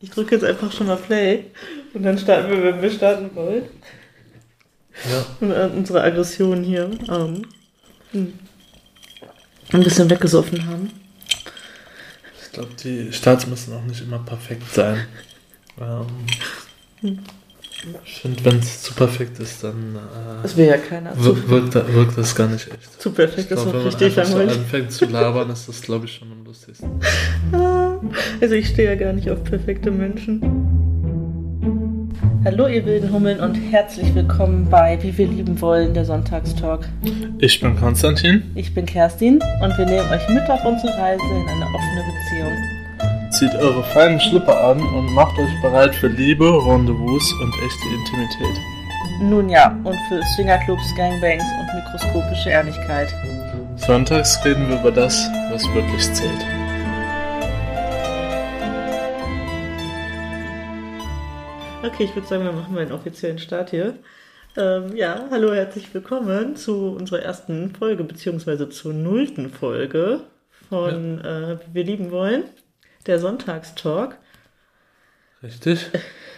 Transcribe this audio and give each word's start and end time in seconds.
Ich 0.00 0.10
drücke 0.10 0.34
jetzt 0.36 0.44
einfach 0.44 0.70
schon 0.72 0.86
mal 0.86 0.96
Play 0.96 1.46
und 1.94 2.02
dann 2.04 2.16
starten 2.18 2.50
wir, 2.50 2.62
wenn 2.62 2.82
wir 2.82 2.90
starten 2.90 3.34
wollen. 3.34 3.64
Ja. 5.10 5.26
Und 5.40 5.50
äh, 5.52 5.68
unsere 5.76 6.02
Aggression 6.02 6.62
hier 6.62 6.90
ähm, 7.08 7.42
hm, 8.12 8.32
ein 9.72 9.82
bisschen 9.82 10.08
weggesoffen 10.10 10.66
haben. 10.66 10.90
Ich 12.42 12.52
glaube, 12.52 12.70
die 12.82 13.12
Starts 13.12 13.46
müssen 13.46 13.74
auch 13.74 13.82
nicht 13.84 14.00
immer 14.00 14.18
perfekt 14.20 14.72
sein. 14.72 15.04
Ähm, 15.80 17.16
ich 18.04 18.20
finde, 18.20 18.44
wenn 18.44 18.58
es 18.58 18.82
zu 18.82 18.92
perfekt 18.94 19.38
ist, 19.38 19.62
dann 19.62 19.94
äh, 19.94 20.42
Das 20.42 20.56
will 20.56 20.66
ja 20.66 20.78
keiner. 20.78 21.12
Wirkt, 21.16 21.74
da- 21.76 21.92
wirkt 21.92 22.18
das 22.18 22.34
gar 22.34 22.48
nicht 22.48 22.66
echt. 22.68 23.00
zu 23.00 23.12
perfekt 23.12 23.50
ist 23.52 23.66
wenn 23.66 23.72
man 23.72 23.82
richtig 23.82 24.18
einfach 24.18 24.24
so 24.32 24.38
langweilig. 24.38 24.58
anfängt 24.62 24.92
zu 24.92 25.04
labern, 25.06 25.50
ist 25.50 25.68
das, 25.68 25.80
glaube 25.82 26.06
ich, 26.06 26.14
schon 26.14 26.32
am 26.32 26.44
lustigsten. 26.44 27.00
Also 28.40 28.54
ich 28.54 28.68
stehe 28.68 28.88
ja 28.88 28.96
gar 28.96 29.12
nicht 29.12 29.30
auf 29.30 29.42
perfekte 29.44 29.90
Menschen. 29.90 30.40
Hallo 32.44 32.66
ihr 32.68 32.84
wilden 32.86 33.12
Hummeln 33.12 33.40
und 33.40 33.54
herzlich 33.54 34.14
willkommen 34.14 34.68
bei 34.70 34.98
Wie 35.02 35.16
wir 35.18 35.26
lieben 35.26 35.60
wollen, 35.60 35.92
der 35.92 36.04
Sonntagstalk. 36.04 36.88
Ich 37.38 37.60
bin 37.60 37.76
Konstantin. 37.76 38.42
Ich 38.54 38.72
bin 38.74 38.86
Kerstin 38.86 39.40
und 39.62 39.76
wir 39.76 39.86
nehmen 39.86 40.08
euch 40.10 40.28
mit 40.28 40.48
auf 40.48 40.64
unsere 40.64 40.96
Reise 40.96 41.22
in 41.30 41.48
eine 41.48 41.66
offene 41.66 42.04
Beziehung. 42.06 43.30
Zieht 43.30 43.54
eure 43.56 43.82
feinen 43.82 44.20
Schlipper 44.20 44.58
an 44.70 44.80
und 44.80 45.12
macht 45.12 45.38
euch 45.38 45.62
bereit 45.62 45.94
für 45.96 46.08
Liebe, 46.08 46.44
Rendezvous 46.44 47.32
und 47.42 47.52
echte 47.66 47.88
Intimität. 47.98 48.62
Nun 49.20 49.48
ja, 49.48 49.76
und 49.84 49.96
für 50.08 50.22
Swingerclubs, 50.34 50.94
Gangbangs 50.96 51.44
und 51.60 51.74
mikroskopische 51.74 52.50
Ehrlichkeit. 52.50 53.12
Sonntags 53.76 54.38
reden 54.44 54.68
wir 54.68 54.80
über 54.80 54.92
das, 54.92 55.28
was 55.50 55.62
wirklich 55.74 56.02
zählt. 56.14 56.57
Okay, 61.88 62.04
ich 62.04 62.14
würde 62.14 62.28
sagen, 62.28 62.44
wir 62.44 62.52
machen 62.52 62.74
mal 62.74 62.82
einen 62.82 62.92
offiziellen 62.92 63.38
Start 63.38 63.70
hier. 63.70 63.94
Ähm, 64.58 64.94
ja, 64.94 65.26
hallo, 65.30 65.54
herzlich 65.54 65.94
willkommen 65.94 66.54
zu 66.54 66.90
unserer 66.90 67.22
ersten 67.22 67.74
Folge, 67.74 68.04
beziehungsweise 68.04 68.68
zur 68.68 68.92
nullten 68.92 69.48
Folge 69.48 70.20
von 70.68 71.18
äh, 71.24 71.56
Wie 71.56 71.74
wir 71.74 71.84
lieben 71.84 72.10
wollen, 72.10 72.44
der 73.06 73.18
Sonntagstalk. 73.18 74.18
Richtig? 75.42 75.86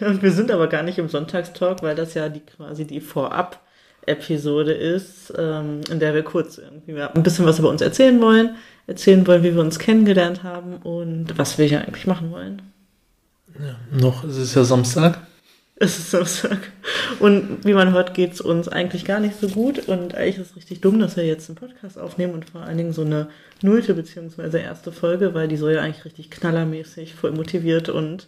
Und 0.00 0.22
wir 0.22 0.30
sind 0.30 0.52
aber 0.52 0.68
gar 0.68 0.84
nicht 0.84 0.98
im 0.98 1.08
Sonntagstalk, 1.08 1.82
weil 1.82 1.96
das 1.96 2.14
ja 2.14 2.28
die 2.28 2.46
quasi 2.46 2.86
die 2.86 3.00
Vorab-Episode 3.00 4.72
ist, 4.72 5.34
ähm, 5.36 5.80
in 5.90 5.98
der 5.98 6.14
wir 6.14 6.22
kurz 6.22 6.58
irgendwie 6.58 7.02
ein 7.02 7.24
bisschen 7.24 7.44
was 7.44 7.58
über 7.58 7.70
uns 7.70 7.80
erzählen 7.82 8.22
wollen, 8.22 8.54
erzählen 8.86 9.26
wollen, 9.26 9.42
wie 9.42 9.54
wir 9.56 9.62
uns 9.62 9.80
kennengelernt 9.80 10.44
haben 10.44 10.76
und 10.76 11.36
was 11.36 11.58
wir 11.58 11.66
hier 11.66 11.80
eigentlich 11.80 12.06
machen 12.06 12.30
wollen. 12.30 12.62
Ja. 13.58 13.74
Noch 13.90 14.22
ist 14.22 14.36
es 14.36 14.54
ja 14.54 14.62
Samstag. 14.62 15.18
Es 15.82 15.98
ist 15.98 16.10
Samstag. 16.10 16.58
Und 17.20 17.64
wie 17.64 17.72
man 17.72 17.92
hört, 17.92 18.12
geht's 18.12 18.42
uns 18.42 18.68
eigentlich 18.68 19.06
gar 19.06 19.18
nicht 19.18 19.40
so 19.40 19.48
gut. 19.48 19.88
Und 19.88 20.14
eigentlich 20.14 20.36
ist 20.36 20.50
es 20.50 20.56
richtig 20.56 20.82
dumm, 20.82 21.00
dass 21.00 21.16
wir 21.16 21.24
jetzt 21.24 21.48
einen 21.48 21.56
Podcast 21.56 21.98
aufnehmen 21.98 22.34
und 22.34 22.50
vor 22.50 22.60
allen 22.60 22.76
Dingen 22.76 22.92
so 22.92 23.00
eine 23.00 23.30
nullte 23.62 23.94
beziehungsweise 23.94 24.58
erste 24.58 24.92
Folge, 24.92 25.32
weil 25.32 25.48
die 25.48 25.56
soll 25.56 25.72
ja 25.72 25.80
eigentlich 25.80 26.04
richtig 26.04 26.30
knallermäßig, 26.30 27.14
voll 27.14 27.32
motiviert 27.32 27.88
und 27.88 28.26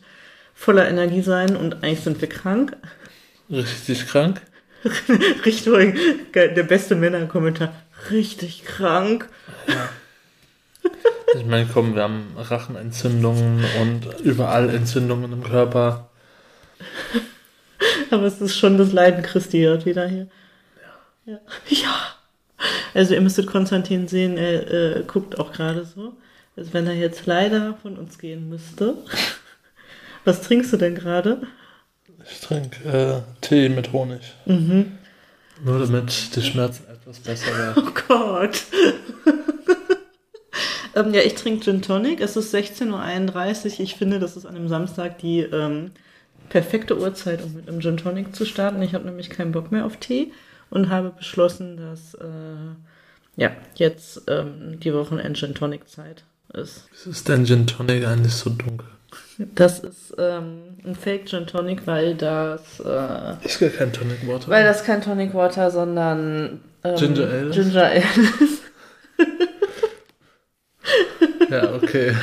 voller 0.54 0.88
Energie 0.88 1.20
sein. 1.20 1.54
Und 1.54 1.84
eigentlich 1.84 2.00
sind 2.00 2.22
wir 2.22 2.28
krank. 2.30 2.74
Richtig 3.50 4.06
krank. 4.06 4.40
Richtig, 5.44 6.32
geil, 6.32 6.54
der 6.54 6.62
beste 6.62 6.96
Männerkommentar. 6.96 7.74
Richtig 8.10 8.64
krank. 8.64 9.28
Ich 11.36 11.44
meine, 11.44 11.68
komm, 11.70 11.94
wir 11.94 12.02
haben 12.02 12.28
Rachenentzündungen 12.34 13.62
und 13.80 14.20
überall 14.20 14.70
Entzündungen 14.70 15.32
im 15.32 15.44
Körper. 15.44 16.08
Aber 18.12 18.24
es 18.24 18.40
ist 18.40 18.56
schon 18.56 18.76
das 18.76 18.92
Leiden 18.92 19.22
Christi 19.22 19.60
hört 19.62 19.86
wieder 19.86 20.06
hier. 20.06 20.26
Ja. 21.24 21.38
ja. 21.68 21.94
Also 22.94 23.14
ihr 23.14 23.20
müsstet 23.22 23.46
Konstantin 23.46 24.06
sehen, 24.06 24.36
er 24.36 24.70
äh, 24.70 25.02
guckt 25.06 25.38
auch 25.38 25.52
gerade 25.52 25.84
so, 25.84 26.12
als 26.56 26.74
wenn 26.74 26.86
er 26.86 26.94
jetzt 26.94 27.26
leider 27.26 27.74
von 27.80 27.96
uns 27.96 28.18
gehen 28.18 28.48
müsste. 28.48 28.98
Was 30.24 30.42
trinkst 30.42 30.72
du 30.72 30.76
denn 30.76 30.94
gerade? 30.94 31.42
Ich 32.30 32.40
trinke 32.40 32.88
äh, 32.88 33.22
Tee 33.40 33.68
mit 33.70 33.92
Honig. 33.92 34.20
Mhm. 34.44 34.98
Nur 35.64 35.78
damit 35.78 36.36
die 36.36 36.42
Schmerzen 36.42 36.84
etwas 36.88 37.18
besser 37.20 37.56
werden. 37.56 37.82
Oh 37.88 37.90
Gott. 38.08 38.62
ähm, 40.94 41.14
ja, 41.14 41.22
ich 41.22 41.34
trinke 41.34 41.64
Gin 41.64 41.82
Tonic. 41.82 42.20
Es 42.20 42.36
ist 42.36 42.54
16.31 42.54 43.64
Uhr. 43.64 43.80
Ich 43.80 43.94
finde, 43.96 44.20
das 44.20 44.36
ist 44.36 44.44
an 44.44 44.54
einem 44.54 44.68
Samstag 44.68 45.18
die 45.18 45.40
ähm, 45.40 45.92
perfekte 46.52 46.98
Uhrzeit, 46.98 47.42
um 47.42 47.54
mit 47.54 47.66
einem 47.66 47.80
Gin 47.80 47.96
Tonic 47.96 48.36
zu 48.36 48.44
starten. 48.44 48.82
Ich 48.82 48.94
habe 48.94 49.06
nämlich 49.06 49.30
keinen 49.30 49.52
Bock 49.52 49.72
mehr 49.72 49.86
auf 49.86 49.96
Tee 49.96 50.32
und 50.68 50.90
habe 50.90 51.08
beschlossen, 51.10 51.78
dass 51.78 52.12
äh, 52.14 52.26
ja, 53.36 53.52
jetzt 53.76 54.24
ähm, 54.28 54.78
die 54.78 54.92
Wochenend-Gin 54.92 55.54
Tonic-Zeit 55.54 56.24
ist. 56.52 56.84
Wieso 56.92 57.08
ist 57.10 57.26
denn 57.26 57.46
Gin 57.46 57.66
Tonic 57.66 58.06
eigentlich 58.06 58.34
so 58.34 58.50
dunkel? 58.50 58.86
Das 59.38 59.78
ist 59.78 60.14
ähm, 60.18 60.76
ein 60.84 60.94
Fake 60.94 61.26
Gin 61.26 61.46
Tonic, 61.46 61.86
weil 61.86 62.16
das, 62.16 62.80
äh, 62.80 63.34
Ich 63.44 63.58
will 63.62 63.70
kein 63.70 63.90
Tonic 63.90 64.28
Water. 64.28 64.48
weil 64.48 64.64
das 64.64 64.84
kein 64.84 65.00
Tonic 65.00 65.32
Water, 65.32 65.70
sondern 65.70 66.60
ähm, 66.84 66.96
Ginger 66.96 67.28
Ale 67.28 67.48
ist? 67.48 67.54
Ginger 67.54 67.84
Ale 67.84 68.04
ist. 68.40 68.62
ja, 71.50 71.74
okay. 71.76 72.14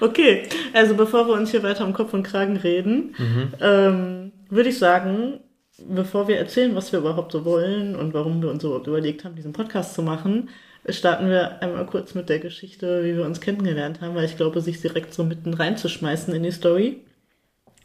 Okay, 0.00 0.48
also 0.72 0.94
bevor 0.94 1.26
wir 1.26 1.34
uns 1.34 1.50
hier 1.50 1.62
weiter 1.62 1.84
um 1.84 1.92
Kopf 1.92 2.14
und 2.14 2.22
Kragen 2.22 2.56
reden, 2.56 3.14
ähm, 3.60 4.32
würde 4.48 4.68
ich 4.68 4.78
sagen, 4.78 5.40
bevor 5.78 6.28
wir 6.28 6.38
erzählen, 6.38 6.74
was 6.74 6.92
wir 6.92 7.00
überhaupt 7.00 7.32
so 7.32 7.44
wollen 7.44 7.96
und 7.96 8.14
warum 8.14 8.42
wir 8.42 8.50
uns 8.50 8.64
überhaupt 8.64 8.86
überlegt 8.86 9.24
haben, 9.24 9.34
diesen 9.34 9.52
Podcast 9.52 9.94
zu 9.94 10.02
machen, 10.02 10.48
starten 10.88 11.28
wir 11.28 11.62
einmal 11.62 11.86
kurz 11.86 12.14
mit 12.14 12.28
der 12.28 12.38
Geschichte, 12.38 13.04
wie 13.04 13.16
wir 13.16 13.24
uns 13.24 13.40
kennengelernt 13.40 14.00
haben, 14.00 14.14
weil 14.14 14.26
ich 14.26 14.36
glaube, 14.36 14.60
sich 14.60 14.80
direkt 14.80 15.14
so 15.14 15.24
mitten 15.24 15.54
reinzuschmeißen 15.54 16.34
in 16.34 16.42
die 16.42 16.52
Story 16.52 17.00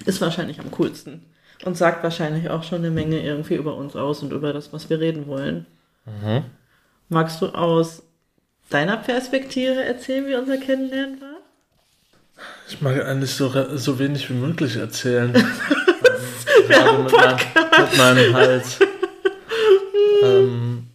ist 0.05 0.21
wahrscheinlich 0.21 0.59
am 0.59 0.71
coolsten 0.71 1.25
und 1.65 1.77
sagt 1.77 2.03
wahrscheinlich 2.03 2.49
auch 2.49 2.63
schon 2.63 2.79
eine 2.79 2.91
Menge 2.91 3.21
irgendwie 3.21 3.55
über 3.55 3.75
uns 3.75 3.95
aus 3.95 4.23
und 4.23 4.31
über 4.33 4.53
das, 4.53 4.71
was 4.73 4.89
wir 4.89 4.99
reden 4.99 5.27
wollen. 5.27 5.65
Mhm. 6.05 6.43
Magst 7.09 7.41
du 7.41 7.47
aus 7.47 8.03
deiner 8.69 8.97
Perspektive 8.97 9.83
erzählen, 9.83 10.27
wie 10.27 10.35
unser 10.35 10.57
Kennenlernen 10.57 11.21
war? 11.21 11.28
Ich 12.67 12.81
mag 12.81 13.03
eigentlich 13.03 13.33
so, 13.33 13.51
so 13.75 13.99
wenig 13.99 14.29
wie 14.29 14.35
möglich 14.35 14.77
erzählen. 14.77 15.33
Ähm, 16.69 16.75
Gerade 16.75 17.03
mit, 17.03 17.11
meinem, 17.11 17.37
mit 17.81 17.97
meinem 17.97 18.35
Hals. 18.35 18.79
ähm, 20.23 20.87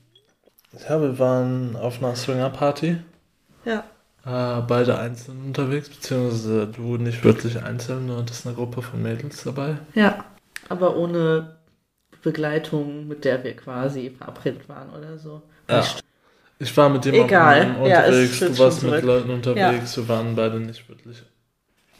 ja, 0.89 1.01
wir 1.01 1.19
waren 1.19 1.77
auf 1.77 2.03
einer 2.03 2.15
Swinger-Party. 2.15 2.99
Ja. 3.65 3.85
Äh, 4.25 4.63
beide 4.63 4.99
einzeln 4.99 5.47
unterwegs, 5.47 5.89
beziehungsweise 5.89 6.67
du 6.69 6.97
nicht 6.97 7.25
wirklich 7.25 7.63
einzeln, 7.63 8.07
nur 8.07 8.23
das 8.23 8.39
ist 8.39 8.47
eine 8.47 8.55
Gruppe 8.55 8.83
von 8.83 9.03
Mädels 9.03 9.43
dabei. 9.43 9.79
Ja, 9.95 10.25
aber 10.69 10.97
ohne 10.97 11.57
Begleitung, 12.23 13.09
mit 13.09 13.25
der 13.25 13.43
wir 13.45 13.57
quasi 13.57 14.11
verabredet 14.11 14.69
waren 14.69 14.91
oder 14.91 15.19
so. 15.19 15.43
Ja. 15.69 15.85
Ich 16.59 16.75
war 16.77 16.89
mit 16.89 17.05
jemandem 17.05 17.27
Egal. 17.27 17.77
Ja, 17.87 18.05
unterwegs, 18.05 18.39
führt 18.39 18.53
du 18.53 18.59
warst 18.61 18.83
mit. 18.83 19.03
Leuten 19.03 19.31
unterwegs, 19.31 19.97
wir 19.97 20.09
waren 20.09 20.37
beide 20.37 20.61
nicht 20.61 20.89
wirklich 20.89 21.23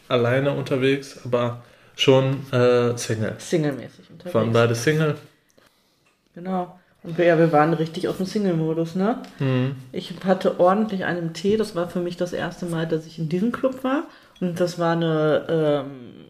alleine 0.07 0.51
unterwegs, 0.51 1.19
aber 1.25 1.63
schon 1.95 2.51
äh, 2.51 2.97
Single. 2.97 3.35
Single-mäßig 3.37 4.09
unterwegs. 4.11 4.35
waren 4.35 4.51
beide 4.51 4.75
Single. 4.75 5.15
Genau. 6.33 6.79
Und 7.03 7.17
wir, 7.17 7.25
ja, 7.25 7.37
wir 7.37 7.51
waren 7.51 7.73
richtig 7.73 8.07
auf 8.07 8.17
dem 8.17 8.25
Single-Modus, 8.25 8.95
ne? 8.95 9.21
Mhm. 9.39 9.75
Ich 9.91 10.13
hatte 10.25 10.59
ordentlich 10.59 11.05
einen 11.05 11.33
Tee. 11.33 11.55
Das 11.55 11.75
war 11.75 11.87
für 11.87 11.99
mich 11.99 12.17
das 12.17 12.33
erste 12.33 12.65
Mal, 12.65 12.87
dass 12.87 13.05
ich 13.05 13.19
in 13.19 13.29
diesem 13.29 13.51
Club 13.51 13.83
war. 13.83 14.03
Und 14.41 14.59
das 14.59 14.79
war 14.79 14.93
eine, 14.93 15.45
ähm, 15.47 16.24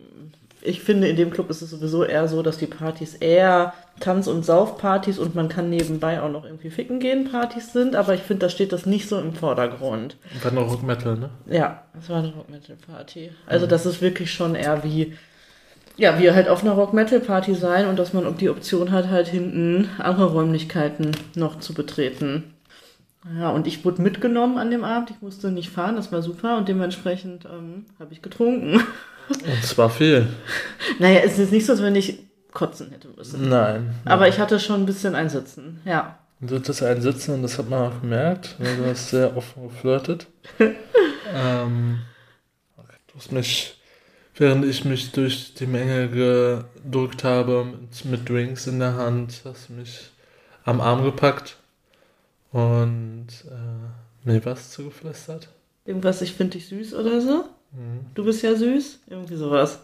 ich 0.65 0.81
finde, 0.81 1.07
in 1.07 1.15
dem 1.15 1.31
Club 1.31 1.49
ist 1.49 1.61
es 1.61 1.69
sowieso 1.69 2.03
eher 2.03 2.27
so, 2.27 2.41
dass 2.41 2.57
die 2.57 2.67
Partys 2.67 3.13
eher 3.15 3.73
Tanz- 3.99 4.27
und 4.27 4.43
Saufpartys 4.43 5.19
und 5.19 5.35
man 5.35 5.47
kann 5.47 5.69
nebenbei 5.69 6.21
auch 6.21 6.29
noch 6.29 6.43
irgendwie 6.43 6.69
ficken 6.69 6.99
gehen 6.99 7.29
Partys 7.31 7.71
sind. 7.71 7.95
Aber 7.95 8.13
ich 8.13 8.21
finde, 8.21 8.45
da 8.45 8.49
steht 8.49 8.73
das 8.73 8.85
nicht 8.85 9.07
so 9.07 9.19
im 9.19 9.33
Vordergrund. 9.33 10.17
War 10.43 10.51
noch 10.51 10.71
Rock 10.71 10.83
Metal, 10.83 11.15
ne? 11.15 11.29
Ja, 11.47 11.83
es 11.97 12.09
war 12.09 12.19
eine 12.19 12.33
Rock-Metal-Party. 12.33 13.31
Also 13.47 13.67
das 13.67 13.85
ist 13.85 14.01
wirklich 14.01 14.33
schon 14.33 14.55
eher 14.55 14.83
wie, 14.83 15.13
ja, 15.95 16.19
wie 16.19 16.31
halt 16.31 16.49
auf 16.49 16.63
einer 16.63 16.73
Rock-Metal-Party 16.73 17.55
sein 17.55 17.87
und 17.87 17.97
dass 17.97 18.13
man 18.13 18.37
die 18.37 18.49
Option 18.49 18.91
hat, 18.91 19.09
halt 19.09 19.27
hinten 19.27 19.89
andere 19.97 20.31
Räumlichkeiten 20.31 21.11
noch 21.35 21.59
zu 21.59 21.73
betreten. 21.73 22.55
Ja, 23.39 23.49
und 23.49 23.65
ich 23.65 23.83
wurde 23.83 24.01
mitgenommen 24.01 24.57
an 24.57 24.69
dem 24.69 24.83
Abend. 24.83 25.09
Ich 25.09 25.21
musste 25.21 25.51
nicht 25.51 25.69
fahren, 25.69 25.95
das 25.95 26.11
war 26.11 26.21
super 26.21 26.57
und 26.57 26.67
dementsprechend 26.67 27.45
ähm, 27.45 27.85
habe 27.99 28.13
ich 28.13 28.21
getrunken. 28.21 28.81
Und 29.29 29.63
zwar 29.63 29.89
viel. 29.89 30.27
naja, 30.99 31.21
es 31.23 31.39
ist 31.39 31.51
nicht 31.51 31.65
so, 31.65 31.73
als 31.73 31.81
wenn 31.81 31.95
ich 31.95 32.19
kotzen 32.51 32.91
hätte 32.91 33.09
müssen. 33.15 33.49
Nein. 33.49 33.95
Aber 34.05 34.27
ich 34.27 34.39
hatte 34.39 34.59
schon 34.59 34.81
ein 34.81 34.85
bisschen 34.85 35.15
Einsitzen, 35.15 35.81
ja. 35.85 36.17
Du 36.41 36.55
hattest 36.55 36.83
einen 36.83 37.01
Sitzen 37.01 37.33
und 37.35 37.43
das 37.43 37.57
hat 37.57 37.69
man 37.69 37.91
auch 37.91 38.01
gemerkt. 38.01 38.55
weil 38.59 38.75
Du 38.77 38.85
hast 38.85 39.09
sehr 39.09 39.35
offen 39.35 39.69
geflirtet. 39.69 40.27
ähm, 41.33 41.99
du 43.07 43.15
hast 43.15 43.31
mich 43.31 43.75
während 44.37 44.65
ich 44.65 44.85
mich 44.85 45.11
durch 45.11 45.53
die 45.53 45.65
Menge 45.65 46.09
gedrückt 46.09 47.23
habe 47.23 47.65
mit, 47.65 48.05
mit 48.05 48.29
Drinks 48.29 48.67
in 48.67 48.79
der 48.79 48.95
Hand, 48.95 49.41
hast 49.45 49.69
du 49.69 49.73
mich 49.73 50.11
am 50.65 50.81
Arm 50.81 51.03
gepackt 51.03 51.57
und 52.51 53.27
äh, 53.47 54.27
mir 54.27 54.43
was 54.45 54.71
zugeflüstert. 54.71 55.49
Irgendwas, 55.85 56.21
ich 56.21 56.33
finde 56.33 56.57
dich 56.57 56.67
süß 56.67 56.95
oder 56.95 57.21
so? 57.21 57.45
Mhm. 57.75 58.05
Du 58.13 58.23
bist 58.23 58.41
ja 58.41 58.55
süß? 58.55 58.99
Irgendwie 59.07 59.35
sowas. 59.35 59.79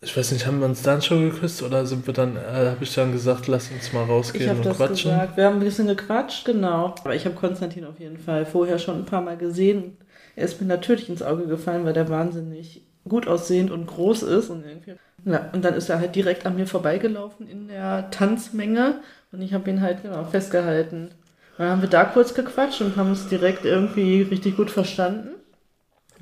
Ich 0.00 0.14
weiß 0.16 0.32
nicht, 0.32 0.46
haben 0.46 0.60
wir 0.60 0.66
uns 0.66 0.82
dann 0.82 1.00
schon 1.00 1.30
geküsst 1.30 1.62
oder 1.62 1.86
sind 1.86 2.06
wir 2.06 2.12
dann, 2.12 2.36
äh, 2.36 2.70
habe 2.70 2.82
ich 2.82 2.94
dann 2.94 3.12
gesagt, 3.12 3.46
lass 3.48 3.70
uns 3.70 3.92
mal 3.92 4.04
rausgehen 4.04 4.52
ich 4.52 4.58
und 4.58 4.66
das 4.66 4.76
quatschen? 4.76 5.10
Gesagt. 5.10 5.36
Wir 5.36 5.46
haben 5.46 5.54
ein 5.56 5.60
bisschen 5.60 5.86
gequatscht, 5.86 6.44
genau. 6.44 6.94
Aber 7.02 7.14
ich 7.14 7.24
habe 7.24 7.34
Konstantin 7.34 7.86
auf 7.86 7.98
jeden 7.98 8.18
Fall 8.18 8.44
vorher 8.44 8.78
schon 8.78 8.98
ein 8.98 9.06
paar 9.06 9.22
Mal 9.22 9.38
gesehen. 9.38 9.96
Er 10.36 10.44
ist 10.44 10.60
mir 10.60 10.66
natürlich 10.66 11.08
ins 11.08 11.22
Auge 11.22 11.46
gefallen, 11.46 11.84
weil 11.86 11.94
der 11.94 12.08
wahnsinnig 12.10 12.82
gut 13.08 13.26
aussehend 13.26 13.70
und 13.70 13.86
groß 13.86 14.24
ist. 14.24 14.50
Und, 14.50 14.64
irgendwie, 14.66 14.94
ja, 15.24 15.50
und 15.52 15.64
dann 15.64 15.74
ist 15.74 15.88
er 15.88 16.00
halt 16.00 16.14
direkt 16.14 16.44
an 16.44 16.56
mir 16.56 16.66
vorbeigelaufen 16.66 17.48
in 17.48 17.68
der 17.68 18.10
Tanzmenge 18.10 19.00
und 19.32 19.40
ich 19.40 19.54
habe 19.54 19.70
ihn 19.70 19.80
halt 19.80 20.02
genau 20.02 20.24
festgehalten. 20.24 21.10
Dann 21.56 21.70
haben 21.70 21.82
wir 21.82 21.88
da 21.88 22.04
kurz 22.04 22.34
gequatscht 22.34 22.80
und 22.82 22.96
haben 22.96 23.10
uns 23.10 23.28
direkt 23.28 23.64
irgendwie 23.64 24.22
richtig 24.22 24.56
gut 24.56 24.70
verstanden. 24.70 25.33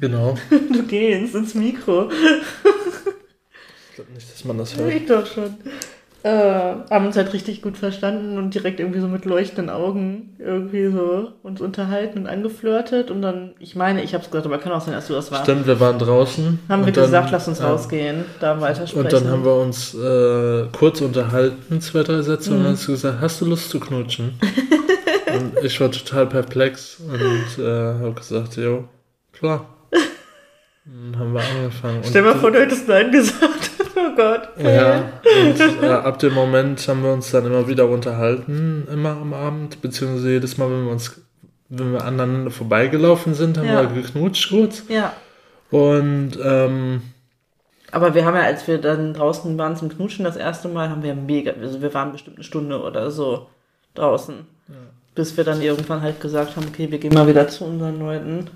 Genau. 0.02 0.34
Du 0.72 0.82
gehst 0.82 1.32
ins 1.36 1.54
Mikro. 1.54 2.10
ich 2.10 3.94
glaube 3.94 4.10
nicht, 4.12 4.32
dass 4.32 4.44
man 4.44 4.58
das 4.58 4.76
hört. 4.76 4.92
Ich 4.92 5.06
doch 5.06 5.24
schon 5.24 5.54
äh, 6.24 6.74
haben 6.90 7.06
uns 7.06 7.16
halt 7.16 7.32
richtig 7.32 7.62
gut 7.62 7.76
verstanden 7.76 8.36
und 8.36 8.52
direkt 8.52 8.80
irgendwie 8.80 8.98
so 8.98 9.06
mit 9.06 9.24
leuchtenden 9.24 9.70
Augen 9.70 10.36
irgendwie 10.40 10.88
so 10.88 11.32
uns 11.44 11.60
unterhalten 11.60 12.18
und 12.18 12.26
angeflirtet 12.26 13.12
und 13.12 13.22
dann, 13.22 13.54
ich 13.60 13.76
meine, 13.76 14.02
ich 14.02 14.12
habe 14.14 14.24
es 14.24 14.30
gesagt, 14.30 14.46
aber 14.46 14.58
kann 14.58 14.72
auch 14.72 14.80
sein, 14.80 14.94
dass 14.94 15.06
du 15.06 15.14
das 15.14 15.30
warst. 15.30 15.44
Stimmt, 15.44 15.68
wir 15.68 15.78
waren 15.78 16.00
draußen. 16.00 16.58
Haben 16.68 16.84
wir 16.84 16.92
dann, 16.92 17.04
gesagt, 17.04 17.30
lass 17.30 17.46
uns 17.46 17.60
äh, 17.60 17.64
rausgehen, 17.64 18.24
da 18.40 18.60
weitersprechen. 18.60 19.04
Und 19.04 19.12
dann 19.12 19.28
haben 19.28 19.44
wir 19.44 19.54
uns 19.54 19.94
äh, 19.94 20.66
kurz 20.76 21.00
unterhalten, 21.00 21.80
zwei, 21.80 22.02
drei 22.02 22.22
Sätze, 22.22 22.50
mhm. 22.50 22.56
und 22.56 22.64
dann 22.64 22.72
hast 22.72 22.88
du 22.88 22.92
gesagt, 22.92 23.20
hast 23.20 23.40
du 23.40 23.44
Lust 23.44 23.70
zu 23.70 23.78
knutschen? 23.78 24.34
und 25.36 25.64
ich 25.64 25.80
war 25.80 25.92
total 25.92 26.26
perplex 26.26 26.98
und 27.00 27.64
äh, 27.64 27.68
habe 27.68 28.14
gesagt, 28.14 28.56
jo, 28.56 28.84
klar. 29.32 29.66
Dann 30.84 31.18
haben 31.18 31.32
wir 31.32 31.40
angefangen. 31.40 32.02
Stell 32.04 32.22
mal 32.22 32.34
vor, 32.34 32.50
du 32.50 32.60
hättest 32.60 32.88
Nein 32.88 33.10
gesagt. 33.10 33.70
Oh 33.94 34.16
Gott. 34.16 34.48
Ja, 34.58 35.04
und 35.22 35.82
äh, 35.82 35.86
ab 35.86 36.18
dem 36.18 36.32
Moment 36.32 36.88
haben 36.88 37.02
wir 37.02 37.12
uns 37.12 37.30
dann 37.30 37.44
immer 37.44 37.68
wieder 37.68 37.88
unterhalten, 37.88 38.88
immer 38.90 39.10
am 39.10 39.34
Abend, 39.34 39.82
beziehungsweise 39.82 40.32
jedes 40.32 40.56
Mal, 40.56 40.70
wenn 40.70 40.86
wir 40.86 40.92
uns, 40.92 41.20
wenn 41.68 41.92
wir 41.92 42.02
aneinander 42.02 42.50
vorbeigelaufen 42.50 43.34
sind, 43.34 43.58
haben 43.58 43.66
ja. 43.66 43.82
wir 43.82 44.02
geknutscht 44.02 44.48
kurz. 44.48 44.84
Ja. 44.88 45.12
Und, 45.70 46.32
ähm, 46.42 47.02
aber 47.90 48.14
wir 48.14 48.24
haben 48.24 48.34
ja, 48.34 48.42
als 48.42 48.66
wir 48.66 48.78
dann 48.78 49.12
draußen 49.12 49.56
waren 49.58 49.76
zum 49.76 49.90
Knutschen 49.90 50.24
das 50.24 50.36
erste 50.36 50.68
Mal, 50.68 50.88
haben 50.88 51.02
wir 51.02 51.14
mega, 51.14 51.52
also 51.52 51.82
wir 51.82 51.92
waren 51.92 52.12
bestimmt 52.12 52.38
eine 52.38 52.44
Stunde 52.44 52.80
oder 52.82 53.10
so 53.10 53.48
draußen. 53.94 54.36
Ja. 54.68 54.74
Bis 55.14 55.36
wir 55.36 55.44
dann 55.44 55.60
irgendwann 55.60 56.00
halt 56.00 56.20
gesagt 56.20 56.56
haben, 56.56 56.66
okay, 56.66 56.90
wir 56.90 56.98
gehen 56.98 57.12
mal 57.12 57.26
wieder 57.26 57.46
zu 57.46 57.66
unseren 57.66 57.98
Leuten. 57.98 58.48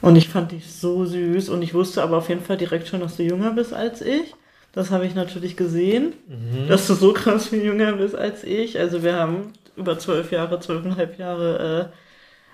Und 0.00 0.16
ich 0.16 0.28
fand 0.28 0.52
dich 0.52 0.72
so 0.72 1.04
süß 1.04 1.48
und 1.48 1.62
ich 1.62 1.74
wusste 1.74 2.02
aber 2.02 2.18
auf 2.18 2.28
jeden 2.28 2.42
Fall 2.42 2.56
direkt 2.56 2.88
schon, 2.88 3.00
dass 3.00 3.16
du 3.16 3.24
jünger 3.24 3.52
bist 3.52 3.74
als 3.74 4.00
ich. 4.00 4.34
Das 4.72 4.90
habe 4.90 5.06
ich 5.06 5.14
natürlich 5.14 5.56
gesehen, 5.56 6.12
mhm. 6.28 6.68
dass 6.68 6.86
du 6.86 6.94
so 6.94 7.12
krass 7.12 7.48
viel 7.48 7.64
jünger 7.64 7.92
bist 7.94 8.14
als 8.14 8.44
ich. 8.44 8.78
Also 8.78 9.02
wir 9.02 9.14
haben 9.14 9.52
über 9.76 9.98
zwölf 9.98 10.30
Jahre, 10.30 10.60
zwölfeinhalb 10.60 11.18
Jahre 11.18 11.90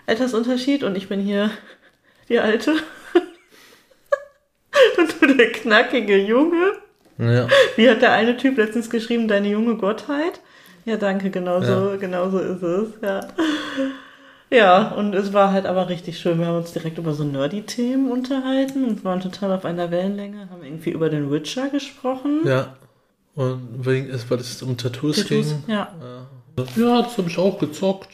äh, 0.07 0.11
Altersunterschied 0.11 0.85
und 0.85 0.97
ich 0.97 1.09
bin 1.09 1.21
hier 1.21 1.51
die 2.29 2.39
Alte. 2.39 2.77
und 4.99 5.15
du 5.21 5.35
der 5.35 5.53
knackige 5.53 6.17
Junge. 6.17 6.73
Ja. 7.19 7.47
Wie 7.77 7.89
hat 7.89 8.03
der 8.03 8.13
eine 8.13 8.37
Typ 8.37 8.57
letztens 8.59 8.91
geschrieben, 8.91 9.29
deine 9.29 9.49
junge 9.49 9.77
Gottheit? 9.77 10.41
Ja, 10.85 10.97
danke, 10.97 11.31
genau 11.31 11.61
so, 11.63 11.91
ja. 11.91 11.97
genau 11.97 12.29
so 12.29 12.39
ist 12.39 12.63
es, 12.63 12.89
ja. 13.01 13.21
Ja, 14.55 14.93
und 14.93 15.15
es 15.15 15.33
war 15.33 15.53
halt 15.53 15.67
aber 15.67 15.89
richtig 15.89 16.19
schön. 16.19 16.39
Wir 16.39 16.47
haben 16.47 16.59
uns 16.59 16.73
direkt 16.73 16.99
über 16.99 17.13
so 17.13 17.25
nerdy-Themen 17.25 18.11
unterhalten 18.11 18.85
und 18.85 19.05
waren 19.05 19.21
total 19.21 19.53
auf 19.53 19.65
einer 19.65 19.91
Wellenlänge, 19.91 20.49
haben 20.51 20.63
irgendwie 20.63 20.91
über 20.91 21.09
den 21.09 21.31
Witcher 21.31 21.69
gesprochen. 21.69 22.43
Ja. 22.45 22.77
Und 23.35 23.85
wegen 23.85 24.09
weil 24.29 24.39
es 24.39 24.63
um 24.63 24.77
Tattoos, 24.77 25.17
Tattoos 25.17 25.29
ging. 25.29 25.65
Ja. 25.67 25.89
Ja, 26.77 27.03
das 27.03 27.19
habe 27.19 27.29
ich 27.29 27.39
auch 27.39 27.59
gezockt. 27.59 28.09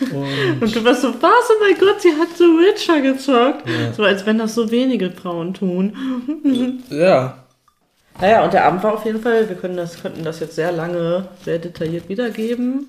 Und, 0.00 0.62
und, 0.62 0.74
du 0.74 0.84
warst 0.84 1.02
so, 1.02 1.14
was? 1.20 1.48
Oh 1.48 1.60
mein 1.60 1.78
Gott, 1.78 2.00
sie 2.00 2.10
hat 2.10 2.36
so 2.36 2.44
Witcher 2.44 3.00
gezockt. 3.00 3.68
Ja. 3.68 3.92
So 3.92 4.02
als 4.02 4.26
wenn 4.26 4.38
das 4.38 4.54
so 4.54 4.68
wenige 4.68 5.12
Frauen 5.12 5.54
tun. 5.54 6.82
ja. 6.90 7.44
Naja, 8.20 8.44
und 8.44 8.52
der 8.52 8.64
Abend 8.64 8.82
war 8.82 8.94
auf 8.94 9.04
jeden 9.04 9.20
Fall, 9.20 9.48
wir 9.48 9.54
können 9.54 9.76
das, 9.76 10.02
könnten 10.02 10.24
das 10.24 10.40
jetzt 10.40 10.56
sehr 10.56 10.72
lange, 10.72 11.28
sehr 11.44 11.58
detailliert 11.58 12.08
wiedergeben. 12.08 12.88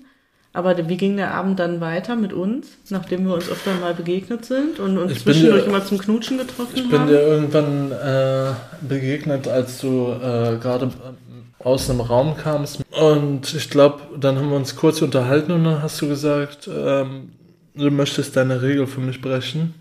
Aber 0.56 0.88
wie 0.88 0.98
ging 0.98 1.18
der 1.18 1.34
Abend 1.34 1.60
dann 1.60 1.82
weiter 1.82 2.16
mit 2.16 2.32
uns, 2.32 2.68
nachdem 2.90 3.26
wir 3.26 3.34
uns 3.34 3.50
öfter 3.50 3.74
mal 3.82 3.96
begegnet 3.96 4.46
sind 4.46 4.80
und 4.80 5.00
uns 5.00 5.14
ich 5.14 5.24
zwischendurch 5.24 5.66
immer 5.66 5.84
zum 5.84 5.98
Knutschen 5.98 6.38
getroffen 6.38 6.72
ich 6.76 6.84
haben? 6.84 6.92
Ich 6.92 6.98
bin 7.00 7.08
dir 7.08 7.22
irgendwann 7.22 7.92
äh, 7.92 8.54
begegnet, 8.88 9.48
als 9.48 9.82
du 9.82 10.12
äh, 10.12 10.58
gerade 10.62 10.86
äh, 10.86 11.64
aus 11.64 11.90
einem 11.90 12.02
Raum 12.02 12.38
kamst. 12.38 12.82
Und 12.92 13.52
ich 13.54 13.70
glaube, 13.72 14.02
dann 14.20 14.38
haben 14.38 14.50
wir 14.50 14.58
uns 14.58 14.76
kurz 14.76 15.02
unterhalten 15.02 15.52
und 15.54 15.64
dann 15.64 15.82
hast 15.82 16.00
du 16.02 16.08
gesagt, 16.08 16.70
ähm, 16.72 17.32
du 17.74 17.90
möchtest 17.90 18.36
deine 18.36 18.62
Regel 18.62 18.86
für 18.86 19.02
mich 19.02 19.22
brechen. 19.22 19.74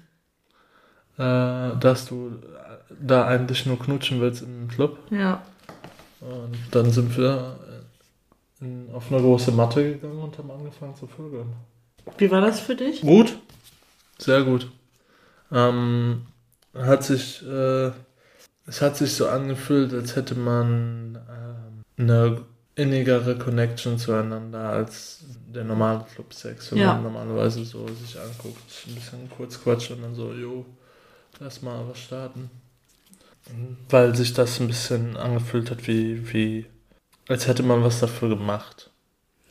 Äh, 1.19 1.77
dass 1.79 2.07
du 2.07 2.33
da 2.89 3.27
eigentlich 3.27 3.67
nur 3.67 3.79
knutschen 3.79 4.21
willst 4.21 4.43
im 4.43 4.69
Club. 4.69 4.97
Ja. 5.11 5.43
Und 6.21 6.57
dann 6.71 6.91
sind 6.91 7.17
wir 7.19 7.57
auf 8.93 9.11
eine 9.11 9.21
große 9.21 9.53
Matte 9.53 9.95
gegangen 9.95 10.21
und 10.21 10.39
haben 10.39 10.51
angefangen 10.51 10.95
zu 10.95 11.07
vögeln. 11.07 11.53
Wie 12.19 12.31
war 12.31 12.41
das 12.41 12.61
für 12.61 12.75
dich? 12.75 13.01
Gut. 13.01 13.37
Sehr 14.19 14.43
gut. 14.43 14.71
Ähm, 15.51 16.27
hat 16.75 17.05
sich, 17.05 17.43
äh, 17.47 17.91
es 18.67 18.81
hat 18.81 18.97
sich 18.97 19.15
so 19.15 19.29
angefühlt, 19.29 19.93
als 19.93 20.17
hätte 20.17 20.35
man 20.35 21.17
äh, 21.17 22.01
eine 22.01 22.43
innigere 22.75 23.37
Connection 23.37 23.99
zueinander 23.99 24.71
als 24.71 25.25
der 25.55 25.65
normale 25.65 26.05
Clubsex, 26.15 26.73
wenn 26.73 26.79
ja. 26.79 26.95
man 26.95 27.03
normalerweise 27.03 27.65
so 27.65 27.87
sich 27.89 28.19
anguckt, 28.19 28.63
ein 28.87 28.95
bisschen 28.95 29.31
kurz 29.37 29.63
quatscht 29.63 29.91
und 29.91 30.03
dann 30.03 30.15
so, 30.15 30.33
jo, 30.33 30.65
lass 31.39 31.61
mal 31.61 31.85
was 31.89 31.99
starten. 31.99 32.51
Weil 33.91 34.15
sich 34.15 34.33
das 34.33 34.61
ein 34.61 34.69
bisschen 34.69 35.17
angefühlt 35.17 35.71
hat 35.71 35.87
wie, 35.87 36.33
wie 36.33 36.67
als 37.33 37.49
hätte 37.49 37.63
man 37.63 37.83
was 37.83 37.99
dafür 38.01 38.29
gemacht. 38.29 38.91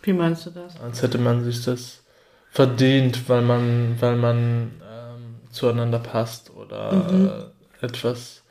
Wie 0.03 0.13
meinst 0.13 0.45
du 0.45 0.51
das? 0.51 0.79
Als 0.79 1.01
hätte 1.01 1.17
man 1.17 1.43
sich 1.43 1.65
das 1.65 2.03
verdient, 2.49 3.27
weil 3.27 3.41
man, 3.41 3.95
weil 3.99 4.15
man 4.15 4.71
ähm, 4.81 5.35
zueinander 5.49 5.99
passt 5.99 6.51
oder 6.55 6.93
mhm. 6.93 7.29
äh, 7.81 7.85
etwas. 7.85 8.43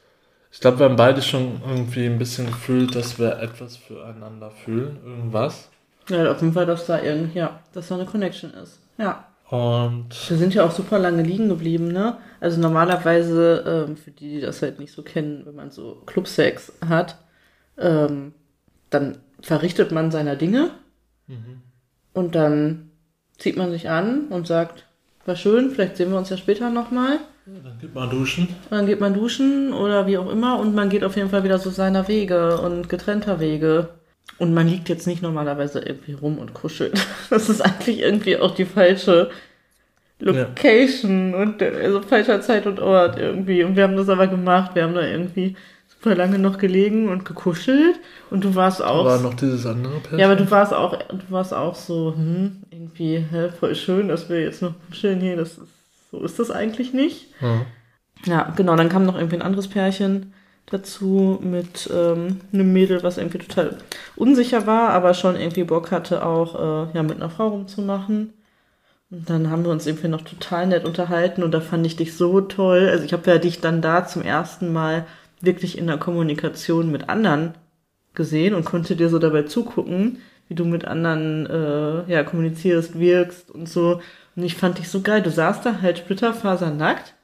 Ich 0.53 0.61
glaube, 0.61 0.81
wir 0.81 0.87
haben 0.87 0.97
beide 0.97 1.23
schon 1.23 1.61
irgendwie 1.65 2.07
ein 2.07 2.19
bisschen 2.19 2.47
gefühlt, 2.47 2.95
dass 2.97 3.19
wir 3.19 3.39
etwas 3.39 3.77
füreinander 3.77 4.51
fühlen, 4.51 4.99
irgendwas. 5.05 5.71
Ja, 6.09 6.33
auf 6.33 6.41
jeden 6.41 6.53
Fall, 6.53 6.67
dass 6.67 6.87
da 6.87 7.01
irgendwie, 7.01 7.39
ja, 7.39 7.61
dass 7.73 7.89
da 7.89 7.95
eine 7.95 8.07
Connection 8.07 8.53
ist. 8.55 8.81
Ja. 8.99 9.27
Und. 9.49 10.09
Wir 10.29 10.37
sind 10.37 10.55
ja 10.55 10.65
auch 10.65 10.73
super 10.73 10.99
lange 10.99 11.23
liegen 11.23 11.49
geblieben, 11.49 11.89
ne? 11.89 12.19
Also 12.41 12.61
normalerweise, 12.61 13.87
ähm, 13.87 13.97
für 13.97 14.11
die, 14.11 14.35
die 14.35 14.41
das 14.41 14.61
halt 14.63 14.81
nicht 14.81 14.93
so 14.93 15.03
kennen, 15.03 15.43
wenn 15.45 15.55
man 15.55 15.71
so 15.71 16.03
Clubsex 16.07 16.73
hat, 16.89 17.17
ähm, 17.79 18.33
dann 18.91 19.19
verrichtet 19.41 19.93
man 19.93 20.11
seine 20.11 20.37
Dinge 20.37 20.71
mhm. 21.27 21.63
und 22.13 22.35
dann 22.35 22.91
zieht 23.39 23.57
man 23.57 23.71
sich 23.71 23.89
an 23.89 24.27
und 24.29 24.47
sagt, 24.47 24.85
war 25.25 25.37
schön, 25.37 25.71
vielleicht 25.71 25.97
sehen 25.97 26.11
wir 26.11 26.19
uns 26.19 26.31
ja 26.31 26.37
später 26.37 26.71
nochmal. 26.71 27.19
Ja, 27.47 27.53
dann 27.65 27.79
geht 27.81 27.95
man 27.95 28.11
duschen. 28.11 28.49
Dann 28.69 28.87
geht 28.87 29.01
man 29.01 29.15
duschen 29.15 29.73
oder 29.73 30.07
wie 30.07 30.19
auch 30.19 30.31
immer 30.31 30.59
und 30.59 30.75
man 30.75 30.91
geht 30.91 31.05
auf 31.05 31.17
jeden 31.17 31.31
Fall 31.31 31.45
wieder 31.45 31.59
so 31.59 31.71
seiner 31.71 32.07
Wege 32.09 32.61
und 32.61 32.89
getrennter 32.89 33.41
Wege. 33.41 33.89
Und 34.39 34.55
man 34.55 34.69
liegt 34.69 34.89
jetzt 34.89 35.07
nicht 35.07 35.23
normalerweise 35.23 35.81
irgendwie 35.81 36.13
rum 36.13 36.39
und 36.39 36.55
kuschelt. 36.55 36.95
Das 37.31 37.49
ist 37.49 37.61
eigentlich 37.61 38.01
irgendwie 38.01 38.37
auch 38.37 38.55
die 38.55 38.65
falsche 38.65 39.31
Location 40.19 41.33
ja. 41.33 41.39
und 41.39 41.63
also 41.63 42.03
falscher 42.03 42.41
Zeit 42.41 42.67
und 42.67 42.81
Ort 42.81 43.19
irgendwie. 43.19 43.65
Und 43.65 43.77
wir 43.77 43.85
haben 43.85 43.97
das 43.97 44.09
aber 44.09 44.27
gemacht. 44.27 44.75
Wir 44.75 44.85
haben 44.85 44.95
da 44.95 45.03
irgendwie 45.03 45.57
super 46.01 46.15
lange 46.15 46.39
noch 46.39 46.59
gelegen 46.59 47.09
und 47.09 47.25
gekuschelt 47.25 48.01
und 48.31 48.45
du 48.45 48.55
warst 48.55 48.83
auch. 48.83 49.05
War 49.05 49.21
noch 49.21 49.35
dieses 49.35 49.67
andere 49.67 50.01
Pärchen? 50.01 50.19
Ja, 50.19 50.27
aber 50.27 50.37
du 50.37 50.51
warst 50.51 50.73
auch, 50.73 50.97
du 50.97 51.31
warst 51.31 51.53
auch 51.53 51.75
so, 51.75 52.15
hm, 52.15 52.63
irgendwie, 52.71 53.19
hä, 53.19 53.51
voll 53.59 53.75
schön, 53.75 54.09
dass 54.09 54.29
wir 54.29 54.41
jetzt 54.41 54.63
noch 54.63 54.75
kuscheln 54.89 55.21
hier, 55.21 55.37
das 55.37 55.59
ist, 55.59 55.69
so 56.11 56.23
ist 56.25 56.39
das 56.39 56.51
eigentlich 56.51 56.95
nicht. 56.95 57.29
Ja. 57.41 57.67
ja, 58.25 58.53
genau, 58.57 58.77
dann 58.77 58.89
kam 58.89 59.05
noch 59.05 59.17
irgendwie 59.17 59.37
ein 59.37 59.43
anderes 59.43 59.69
Pärchen 59.69 60.33
dazu 60.67 61.39
mit 61.43 61.91
ähm, 61.93 62.41
einem 62.53 62.73
Mädel, 62.73 63.03
was 63.03 63.19
irgendwie 63.19 63.39
total 63.39 63.77
unsicher 64.17 64.67
war, 64.67 64.91
aber 64.91 65.15
schon 65.15 65.37
irgendwie 65.37 65.65
Bock 65.65 65.91
hatte, 65.91 66.25
auch 66.25 66.89
äh, 66.89 66.97
ja, 66.97 67.03
mit 67.03 67.17
einer 67.17 67.31
Frau 67.31 67.49
rumzumachen. 67.49 68.33
Und 69.11 69.29
dann 69.29 69.51
haben 69.51 69.65
wir 69.65 69.73
uns 69.73 69.87
irgendwie 69.87 70.09
noch 70.09 70.23
total 70.23 70.69
nett 70.69 70.85
unterhalten 70.85 71.43
und 71.43 71.53
da 71.53 71.61
fand 71.61 71.85
ich 71.85 71.97
dich 71.97 72.17
so 72.17 72.41
toll. 72.41 72.89
Also 72.89 73.05
ich 73.05 73.13
habe 73.13 73.29
ja 73.29 73.39
dich 73.39 73.61
dann 73.61 73.83
da 73.83 74.07
zum 74.07 74.23
ersten 74.23 74.73
Mal 74.73 75.05
wirklich 75.41 75.79
in 75.79 75.87
der 75.87 75.99
Kommunikation 75.99 76.91
mit 76.91 77.09
anderen 77.09 77.55
gesehen 78.15 78.55
und 78.55 78.65
konnte 78.65 78.97
dir 78.97 79.09
so 79.09 79.19
dabei 79.19 79.43
zugucken, 79.43 80.19
wie 80.49 80.55
du 80.55 80.65
mit 80.65 80.85
anderen 80.85 81.47
äh, 81.47 82.11
ja, 82.11 82.25
kommunizierst, 82.25 82.99
wirkst 82.99 83.51
und 83.51 83.69
so. 83.69 84.01
Und 84.37 84.43
ich 84.43 84.57
fand 84.57 84.79
dich 84.79 84.89
so 84.89 85.01
geil. 85.01 85.23
Du 85.23 85.31
saßt 85.31 85.65
da 85.65 85.81
halt 85.81 85.99
splitterfasernackt 85.99 87.15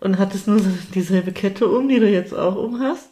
und 0.00 0.18
hattest 0.18 0.46
nur 0.46 0.58
so 0.58 0.70
dieselbe 0.94 1.32
Kette 1.32 1.66
um, 1.68 1.88
die 1.88 2.00
du 2.00 2.08
jetzt 2.08 2.34
auch 2.34 2.56
um 2.56 2.80
hast. 2.80 3.10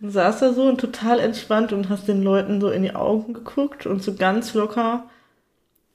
Und 0.00 0.10
saß 0.10 0.40
da 0.40 0.52
so 0.52 0.64
und 0.64 0.80
total 0.80 1.20
entspannt 1.20 1.72
und 1.72 1.90
hast 1.90 2.08
den 2.08 2.22
Leuten 2.22 2.60
so 2.60 2.70
in 2.70 2.82
die 2.82 2.94
Augen 2.94 3.34
geguckt 3.34 3.86
und 3.86 4.02
so 4.02 4.14
ganz 4.14 4.54
locker 4.54 5.04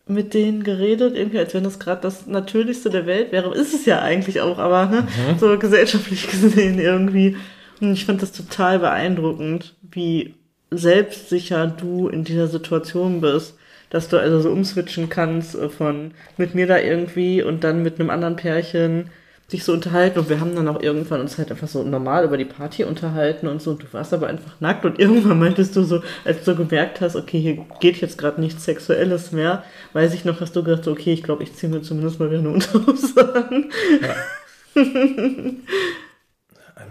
mit 0.07 0.33
denen 0.33 0.63
geredet, 0.63 1.15
irgendwie 1.15 1.39
als 1.39 1.53
wenn 1.53 1.63
das 1.63 1.79
gerade 1.79 2.01
das 2.01 2.27
Natürlichste 2.27 2.89
der 2.89 3.05
Welt 3.05 3.31
wäre. 3.31 3.55
Ist 3.55 3.73
es 3.73 3.85
ja 3.85 4.01
eigentlich 4.01 4.41
auch, 4.41 4.59
aber 4.59 4.85
ne, 4.85 5.01
mhm. 5.01 5.39
so 5.39 5.57
gesellschaftlich 5.57 6.27
gesehen 6.31 6.79
irgendwie. 6.79 7.37
Und 7.81 7.93
ich 7.93 8.05
fand 8.05 8.21
das 8.21 8.31
total 8.31 8.79
beeindruckend, 8.79 9.75
wie 9.81 10.35
selbstsicher 10.71 11.67
du 11.67 12.07
in 12.07 12.23
dieser 12.23 12.47
Situation 12.47 13.21
bist. 13.21 13.57
Dass 13.89 14.09
du 14.09 14.17
also 14.17 14.41
so 14.41 14.49
umswitchen 14.49 15.09
kannst 15.09 15.55
äh, 15.55 15.69
von 15.69 16.11
mit 16.37 16.55
mir 16.55 16.67
da 16.67 16.77
irgendwie 16.77 17.41
und 17.41 17.63
dann 17.63 17.83
mit 17.83 17.99
einem 17.99 18.09
anderen 18.09 18.35
Pärchen 18.35 19.09
sich 19.47 19.63
so 19.63 19.73
unterhalten 19.73 20.17
und 20.17 20.29
wir 20.29 20.39
haben 20.39 20.55
dann 20.55 20.67
auch 20.67 20.81
irgendwann 20.81 21.21
uns 21.21 21.37
halt 21.37 21.51
einfach 21.51 21.67
so 21.67 21.83
normal 21.83 22.25
über 22.25 22.35
die 22.35 22.45
Party 22.45 22.83
unterhalten 22.83 23.47
und 23.47 23.61
so 23.61 23.69
und 23.71 23.83
du 23.83 23.85
warst 23.91 24.11
aber 24.11 24.25
einfach 24.27 24.59
nackt 24.59 24.85
und 24.85 24.97
irgendwann 24.99 25.39
meintest 25.39 25.75
du 25.75 25.83
so, 25.83 26.01
als 26.23 26.43
du 26.43 26.55
gemerkt 26.55 27.01
hast, 27.01 27.15
okay, 27.15 27.39
hier 27.39 27.63
geht 27.79 28.01
jetzt 28.01 28.17
gerade 28.17 28.41
nichts 28.41 28.65
Sexuelles 28.65 29.31
mehr, 29.31 29.63
weiß 29.93 30.15
ich 30.15 30.25
noch, 30.25 30.41
hast 30.41 30.55
du 30.55 30.63
gedacht, 30.63 30.87
okay, 30.87 31.13
ich 31.13 31.21
glaube, 31.21 31.43
ich 31.43 31.53
ziehe 31.53 31.71
mir 31.71 31.83
zumindest 31.83 32.19
mal 32.19 32.29
wieder 32.29 32.39
eine 32.39 32.49
Unterhose 32.49 33.35
an. 33.35 33.69
Ja. 34.01 34.15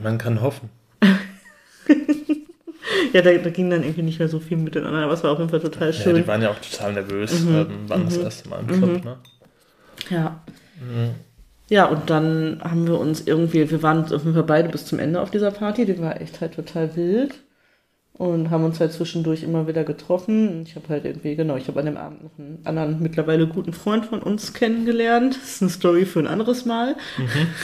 Man 0.02 0.18
kann 0.18 0.40
hoffen. 0.40 0.70
ja, 3.12 3.22
da, 3.22 3.32
da, 3.32 3.50
ging 3.50 3.68
dann 3.68 3.82
irgendwie 3.82 4.02
nicht 4.02 4.18
mehr 4.18 4.28
so 4.28 4.40
viel 4.40 4.56
miteinander, 4.56 5.04
aber 5.04 5.12
es 5.12 5.24
war 5.24 5.32
auf 5.32 5.38
jeden 5.38 5.50
Fall 5.50 5.60
total 5.60 5.92
schön. 5.92 6.16
Ja, 6.16 6.22
die 6.22 6.28
waren 6.28 6.42
ja 6.42 6.50
auch 6.50 6.58
total 6.58 6.94
nervös, 6.94 7.40
mhm. 7.40 7.54
ähm, 7.54 7.88
waren 7.88 8.02
mhm. 8.02 8.06
das 8.06 8.16
erste 8.18 8.48
Mal 8.48 8.60
im 8.60 8.66
Club, 8.68 8.90
mhm. 8.90 9.00
ne? 9.00 9.16
Ja. 10.10 10.40
Mhm. 10.80 11.14
Ja, 11.70 11.86
und 11.86 12.10
dann 12.10 12.60
haben 12.62 12.86
wir 12.86 12.98
uns 12.98 13.22
irgendwie, 13.26 13.70
wir 13.70 13.82
waren 13.82 14.04
auf 14.04 14.10
jeden 14.10 14.34
Fall 14.34 14.42
beide 14.42 14.68
bis 14.68 14.84
zum 14.84 14.98
Ende 14.98 15.20
auf 15.20 15.30
dieser 15.30 15.50
Party, 15.50 15.86
die 15.86 15.98
war 15.98 16.20
echt 16.20 16.40
halt 16.40 16.54
total 16.54 16.94
wild 16.94 17.40
und 18.16 18.50
haben 18.50 18.64
uns 18.64 18.78
halt 18.78 18.92
zwischendurch 18.92 19.42
immer 19.42 19.66
wieder 19.66 19.82
getroffen. 19.82 20.62
Ich 20.66 20.76
habe 20.76 20.88
halt 20.88 21.04
irgendwie, 21.04 21.34
genau, 21.34 21.56
ich 21.56 21.66
habe 21.66 21.80
an 21.80 21.86
dem 21.86 21.96
Abend 21.96 22.22
noch 22.22 22.38
einen 22.38 22.60
anderen, 22.64 23.02
mittlerweile 23.02 23.46
guten 23.48 23.72
Freund 23.72 24.06
von 24.06 24.22
uns 24.22 24.52
kennengelernt. 24.52 25.36
Das 25.40 25.54
ist 25.54 25.62
eine 25.62 25.70
Story 25.70 26.04
für 26.04 26.20
ein 26.20 26.28
anderes 26.28 26.64
Mal. 26.64 26.96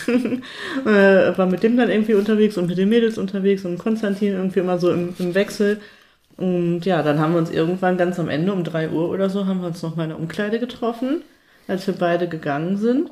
Mhm. 0.06 0.42
äh, 0.86 1.38
war 1.38 1.46
mit 1.46 1.62
dem 1.62 1.76
dann 1.76 1.90
irgendwie 1.90 2.14
unterwegs 2.14 2.56
und 2.56 2.66
mit 2.66 2.78
den 2.78 2.88
Mädels 2.88 3.16
unterwegs 3.18 3.64
und 3.64 3.78
Konstantin 3.78 4.32
irgendwie 4.32 4.60
immer 4.60 4.78
so 4.78 4.90
im, 4.90 5.14
im 5.18 5.34
Wechsel. 5.34 5.80
Und 6.36 6.84
ja, 6.86 7.02
dann 7.02 7.20
haben 7.20 7.34
wir 7.34 7.38
uns 7.38 7.50
irgendwann 7.50 7.98
ganz 7.98 8.18
am 8.18 8.28
Ende 8.28 8.52
um 8.52 8.64
drei 8.64 8.88
Uhr 8.88 9.10
oder 9.10 9.30
so, 9.30 9.46
haben 9.46 9.60
wir 9.60 9.68
uns 9.68 9.82
noch 9.82 9.94
mal 9.94 10.04
in 10.04 10.08
der 10.10 10.18
Umkleide 10.18 10.58
getroffen, 10.58 11.22
als 11.68 11.86
wir 11.86 11.94
beide 11.94 12.28
gegangen 12.28 12.78
sind 12.78 13.10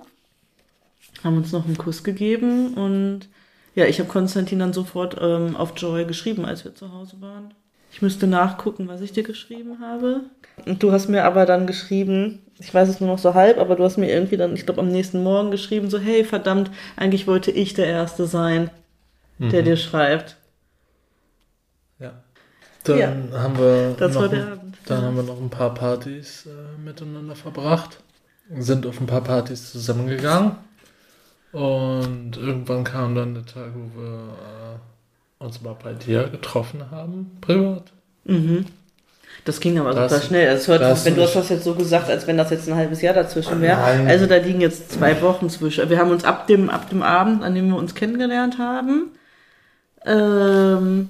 haben 1.25 1.37
uns 1.37 1.53
noch 1.53 1.65
einen 1.65 1.79
Kuss 1.79 2.05
gegeben 2.05 2.75
und 2.75 3.29
ja, 3.75 3.87
ich 3.87 4.01
habe 4.01 4.09
Konstantin 4.09 4.59
dann 4.59 4.73
sofort 4.73 5.17
ähm, 5.21 5.57
auf 5.57 5.73
Joy 5.77 6.05
geschrieben, 6.05 6.45
als 6.45 6.65
wir 6.65 6.75
zu 6.75 6.93
Hause 6.93 7.21
waren. 7.21 7.55
Ich 7.93 8.03
müsste 8.03 8.27
nachgucken, 8.27 8.89
was 8.89 9.01
ich 9.01 9.13
dir 9.13 9.23
geschrieben 9.23 9.79
habe. 9.81 10.23
Und 10.67 10.83
du 10.83 10.93
hast 10.93 11.09
mir 11.09 11.25
aber 11.25 11.47
dann 11.47 11.67
geschrieben, 11.67 12.41
ich 12.59 12.73
weiß 12.73 12.89
es 12.89 13.01
nur 13.01 13.09
noch 13.09 13.19
so 13.19 13.35
halb, 13.35 13.59
aber 13.59 13.77
du 13.77 13.85
hast 13.85 13.97
mir 13.97 14.11
irgendwie 14.11 14.37
dann, 14.37 14.55
ich 14.55 14.67
glaube, 14.67 14.81
am 14.81 14.89
nächsten 14.89 15.23
Morgen 15.23 15.51
geschrieben, 15.51 15.91
so, 15.91 15.99
hey, 15.99 16.25
verdammt, 16.25 16.71
eigentlich 16.97 17.27
wollte 17.27 17.51
ich 17.51 17.75
der 17.75 17.87
Erste 17.87 18.27
sein, 18.27 18.71
mhm. 19.39 19.51
der 19.51 19.63
dir 19.63 19.77
schreibt. 19.77 20.37
Ja. 21.99 22.23
Dann 22.85 22.99
ja, 22.99 23.39
haben 23.41 23.59
wir. 23.59 23.95
Das 23.99 24.15
noch, 24.15 24.23
war 24.23 24.29
der 24.29 24.53
Abend. 24.53 24.77
Dann 24.87 25.01
ja. 25.01 25.07
haben 25.07 25.17
wir 25.17 25.23
noch 25.23 25.41
ein 25.41 25.51
paar 25.51 25.75
Partys 25.75 26.47
äh, 26.47 26.81
miteinander 26.81 27.37
verbracht. 27.37 28.03
Sind 28.57 28.87
auf 28.87 29.01
ein 29.01 29.07
paar 29.07 29.23
Partys 29.23 29.71
zusammengegangen. 29.73 30.57
Und 31.53 32.37
irgendwann 32.37 32.85
kam 32.85 33.15
dann 33.15 33.35
der 33.35 33.47
Tag, 33.47 33.71
wo 33.75 34.01
wir 34.01 34.19
äh, 34.19 35.45
uns 35.45 35.63
mal 35.63 35.77
bei 35.83 35.95
dir 35.95 36.25
getroffen 36.25 36.91
haben, 36.91 37.39
privat. 37.41 37.93
Mhm. 38.25 38.67
Das 39.45 39.61
ging 39.61 39.79
aber 39.79 39.95
das, 39.95 40.13
super 40.13 40.27
schnell. 40.27 40.49
Also 40.49 40.73
hört, 40.73 41.05
wenn 41.05 41.15
du 41.15 41.23
hast 41.23 41.37
das 41.37 41.49
jetzt 41.49 41.65
so 41.65 41.75
gesagt, 41.75 42.11
als 42.11 42.27
wenn 42.27 42.37
das 42.37 42.51
jetzt 42.51 42.69
ein 42.69 42.75
halbes 42.75 43.01
Jahr 43.01 43.15
dazwischen 43.15 43.61
wäre. 43.61 43.79
Also 43.79 44.27
da 44.27 44.37
liegen 44.37 44.61
jetzt 44.61 44.93
zwei 44.93 45.21
Wochen 45.23 45.49
zwischen. 45.49 45.89
Wir 45.89 45.99
haben 45.99 46.11
uns 46.11 46.25
ab 46.25 46.47
dem, 46.47 46.69
ab 46.69 46.91
dem 46.91 47.03
Abend, 47.03 47.43
an 47.43 47.55
dem 47.55 47.69
wir 47.69 47.77
uns 47.77 47.95
kennengelernt 47.95 48.59
haben, 48.59 49.13
ähm, 50.05 51.09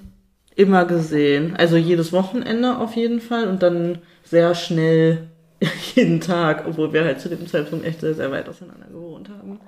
immer 0.54 0.84
gesehen. 0.84 1.56
Also 1.56 1.76
jedes 1.76 2.12
Wochenende 2.12 2.78
auf 2.78 2.94
jeden 2.96 3.20
Fall 3.20 3.48
und 3.48 3.62
dann 3.62 3.98
sehr 4.24 4.54
schnell 4.54 5.28
jeden 5.94 6.20
Tag, 6.20 6.64
obwohl 6.68 6.92
wir 6.92 7.04
halt 7.04 7.20
zu 7.20 7.28
dem 7.28 7.46
Zeitpunkt 7.46 7.84
echt 7.84 8.00
sehr, 8.00 8.14
sehr 8.14 8.30
weit 8.30 8.48
auseinander 8.48 8.86
gewohnt 8.86 9.28
haben. 9.28 9.58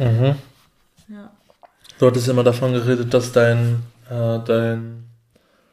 Mhm. 0.00 0.34
Ja. 1.08 1.30
Du 1.98 2.06
hattest 2.06 2.28
immer 2.28 2.44
davon 2.44 2.72
geredet, 2.72 3.12
dass 3.12 3.32
dein, 3.32 3.82
äh, 4.08 4.38
dein 4.44 5.04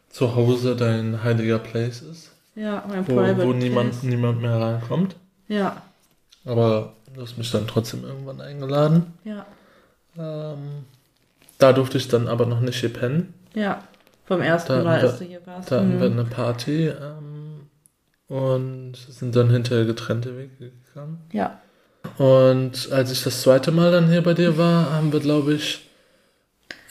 Zuhause 0.09 0.75
dein 0.75 1.23
heiliger 1.23 1.59
Place 1.59 2.01
ist. 2.01 2.31
Ja, 2.55 2.83
mein 2.87 3.07
wo, 3.07 3.15
Private 3.15 3.47
Wo 3.47 3.53
niemand, 3.53 3.91
place. 3.91 4.03
niemand 4.03 4.41
mehr 4.41 4.59
reinkommt. 4.59 5.15
Ja. 5.47 5.81
Aber 6.43 6.93
du 7.13 7.21
hast 7.21 7.37
mich 7.37 7.51
dann 7.51 7.67
trotzdem 7.67 8.03
irgendwann 8.03 8.41
eingeladen. 8.41 9.13
Ja. 9.23 9.45
Ähm, 10.17 10.85
da 11.59 11.73
durfte 11.73 11.97
ich 11.97 12.07
dann 12.07 12.27
aber 12.27 12.45
noch 12.45 12.59
nicht 12.59 12.79
hier 12.79 12.91
pennen. 12.91 13.33
Ja, 13.53 13.83
vom 14.25 14.41
ersten 14.41 14.73
da 14.73 14.83
Mal, 14.83 14.99
als 14.99 15.19
du 15.19 15.25
hier 15.25 15.45
warst. 15.45 15.71
Da 15.71 15.77
hatten 15.77 15.99
wir 15.99 16.09
mhm. 16.09 16.19
eine 16.19 16.29
Party 16.29 16.87
ähm, 16.87 17.67
und 18.27 18.95
sind 18.95 19.35
dann 19.35 19.49
hinterher 19.49 19.85
getrennte 19.85 20.37
Wege 20.37 20.71
gegangen. 20.93 21.21
Ja. 21.31 21.59
Und 22.17 22.91
als 22.91 23.11
ich 23.11 23.23
das 23.23 23.41
zweite 23.41 23.71
Mal 23.71 23.91
dann 23.91 24.09
hier 24.09 24.23
bei 24.23 24.33
dir 24.33 24.57
war, 24.57 24.91
haben 24.93 25.13
wir, 25.13 25.19
glaube 25.19 25.53
ich, 25.53 25.87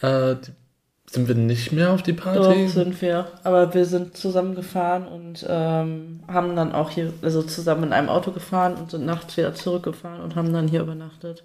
äh, 0.03 0.37
sind 1.11 1.29
wir 1.29 1.35
nicht 1.35 1.73
mehr 1.73 1.93
auf 1.93 2.03
die 2.03 2.13
Party? 2.13 2.67
Doch, 2.67 2.73
sind 2.73 3.01
wir. 3.01 3.27
Aber 3.43 3.73
wir 3.75 3.87
sind 3.87 4.17
zusammen 4.17 4.55
gefahren 4.55 5.07
und 5.07 5.47
ähm, 5.49 6.21
haben 6.29 6.57
dann 6.57 6.73
auch 6.73 6.91
hier, 6.91 7.13
also 7.23 7.43
zusammen 7.43 7.85
in 7.85 7.93
einem 7.93 8.09
Auto 8.09 8.33
gefahren 8.33 8.75
und 8.75 8.91
sind 8.91 9.07
nachts 9.07 9.37
wieder 9.37 9.55
zurückgefahren 9.55 10.21
und 10.21 10.37
haben 10.37 10.53
dann 10.53 10.69
hier 10.69 10.83
übernachtet. 10.83 11.45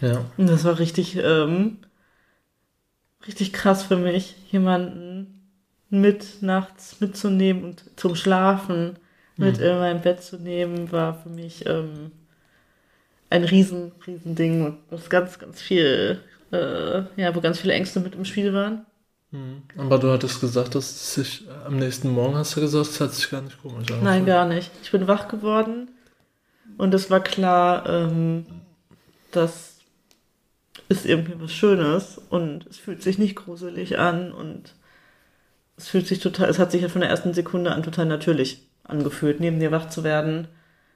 Ja. 0.00 0.24
Und 0.36 0.48
das 0.48 0.64
war 0.64 0.78
richtig, 0.78 1.16
ähm, 1.16 1.78
richtig 3.26 3.52
krass 3.52 3.84
für 3.84 3.96
mich, 3.96 4.36
jemanden 4.50 5.48
mit 5.90 6.42
nachts 6.42 7.00
mitzunehmen 7.00 7.64
und 7.64 7.84
zum 7.96 8.14
Schlafen 8.14 8.96
mit 9.36 9.58
mhm. 9.58 9.64
in 9.64 9.78
mein 9.78 10.00
Bett 10.02 10.22
zu 10.22 10.36
nehmen, 10.36 10.90
war 10.90 11.14
für 11.14 11.28
mich 11.28 11.66
ähm, 11.66 12.12
ein 13.32 13.44
riesen, 13.44 13.92
riesen 14.06 14.34
Ding 14.34 14.64
und 14.64 14.78
was 14.90 15.08
ganz, 15.10 15.38
ganz 15.38 15.60
viel, 15.60 16.20
äh, 16.52 17.02
ja, 17.16 17.34
wo 17.34 17.40
ganz 17.40 17.58
viele 17.58 17.72
Ängste 17.72 18.00
mit 18.00 18.14
im 18.14 18.24
Spiel 18.24 18.52
waren. 18.52 18.86
Mhm. 19.30 19.62
Aber 19.78 19.98
du 19.98 20.10
hattest 20.10 20.40
gesagt, 20.40 20.74
dass 20.74 20.90
es 20.90 21.14
sich 21.14 21.44
am 21.64 21.78
nächsten 21.78 22.10
Morgen 22.10 22.36
hast 22.36 22.56
du 22.56 22.60
gesagt, 22.60 22.88
es 22.88 23.00
hat 23.00 23.14
sich 23.14 23.30
gar 23.30 23.40
nicht 23.40 23.60
komisch 23.60 23.90
angefühlt. 23.90 24.04
Nein, 24.04 24.26
gar 24.26 24.46
nicht. 24.46 24.70
Ich 24.82 24.90
bin 24.90 25.08
wach 25.08 25.28
geworden 25.28 25.90
und 26.76 26.92
es 26.92 27.10
war 27.10 27.20
klar, 27.20 27.88
ähm, 27.88 28.46
dass 29.30 29.70
ist 30.88 31.06
irgendwie 31.06 31.40
was 31.40 31.52
Schönes 31.52 32.20
und 32.28 32.66
es 32.66 32.76
fühlt 32.76 33.02
sich 33.02 33.18
nicht 33.18 33.34
gruselig 33.34 33.98
an 33.98 34.30
und 34.30 34.74
es 35.76 35.88
fühlt 35.88 36.06
sich 36.06 36.20
total, 36.20 36.50
es 36.50 36.58
hat 36.58 36.70
sich 36.70 36.82
ja 36.82 36.88
von 36.88 37.00
der 37.00 37.08
ersten 37.08 37.32
Sekunde 37.32 37.72
an 37.72 37.82
total 37.82 38.04
natürlich 38.04 38.68
angefühlt, 38.84 39.40
neben 39.40 39.58
dir 39.58 39.70
wach 39.70 39.88
zu 39.88 40.04
werden 40.04 40.48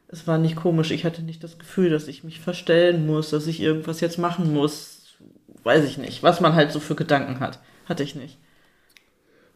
es 0.09 0.27
war 0.27 0.39
nicht 0.39 0.57
komisch. 0.57 0.91
Ich 0.91 1.05
hatte 1.05 1.23
nicht 1.23 1.43
das 1.43 1.59
Gefühl, 1.59 1.91
dass 1.91 2.09
ich 2.09 2.25
mich 2.25 2.41
verstellen 2.41 3.07
muss, 3.07 3.31
dass 3.31 3.47
ich 3.47 3.61
irgendwas 3.61 4.01
jetzt 4.01 4.19
machen 4.19 4.53
muss. 4.53 5.17
Weiß 5.65 5.85
ich 5.85 5.99
nicht. 5.99 6.23
Was 6.23 6.41
man 6.41 6.55
halt 6.55 6.73
so 6.73 6.81
für 6.81 6.95
Gedanken 6.95 7.41
hat. 7.41 7.59
Hatte 7.87 8.03
ich 8.03 8.15
nicht. 8.15 8.39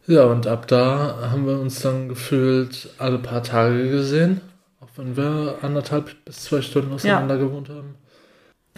Ja, 0.07 0.25
und 0.25 0.47
ab 0.47 0.67
da 0.67 1.31
haben 1.31 1.47
wir 1.47 1.61
uns 1.61 1.81
dann 1.81 2.09
gefühlt 2.09 2.89
alle 2.99 3.19
paar 3.19 3.43
Tage 3.43 3.91
gesehen. 3.91 4.41
Auch 4.81 4.89
wenn 4.97 5.17
wir 5.17 5.59
anderthalb 5.63 6.25
bis 6.25 6.45
zwei 6.45 6.63
Stunden 6.63 6.93
auseinander 6.93 7.37
ja. 7.37 7.43
gewohnt 7.43 7.69
haben. 7.69 7.95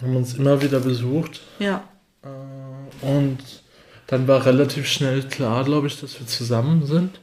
Haben 0.01 0.15
uns 0.15 0.35
immer 0.35 0.61
wieder 0.61 0.79
besucht. 0.79 1.41
Ja. 1.59 1.83
Äh, 2.21 3.05
und 3.05 3.39
dann 4.07 4.27
war 4.27 4.45
relativ 4.45 4.87
schnell 4.87 5.23
klar, 5.23 5.63
glaube 5.63 5.87
ich, 5.87 5.99
dass 5.99 6.19
wir 6.19 6.27
zusammen 6.27 6.85
sind. 6.85 7.19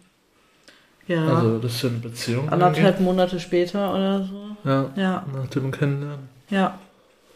Ja. 1.10 1.26
Also, 1.26 1.58
das 1.58 1.74
ist 1.74 1.82
ja 1.82 1.88
eine 1.88 1.98
Beziehung. 1.98 2.48
Anderthalb 2.50 2.84
irgendwie. 2.84 3.02
Monate 3.02 3.40
später 3.40 3.92
oder 3.92 4.22
so. 4.22 4.68
Ja. 4.68 4.90
ja. 4.94 5.26
Nach 5.34 5.48
dem 5.48 5.72
Kennenlernen. 5.72 6.28
Ja. 6.50 6.78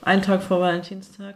Ein 0.00 0.22
Tag 0.22 0.44
vor 0.44 0.60
Valentinstag. 0.60 1.34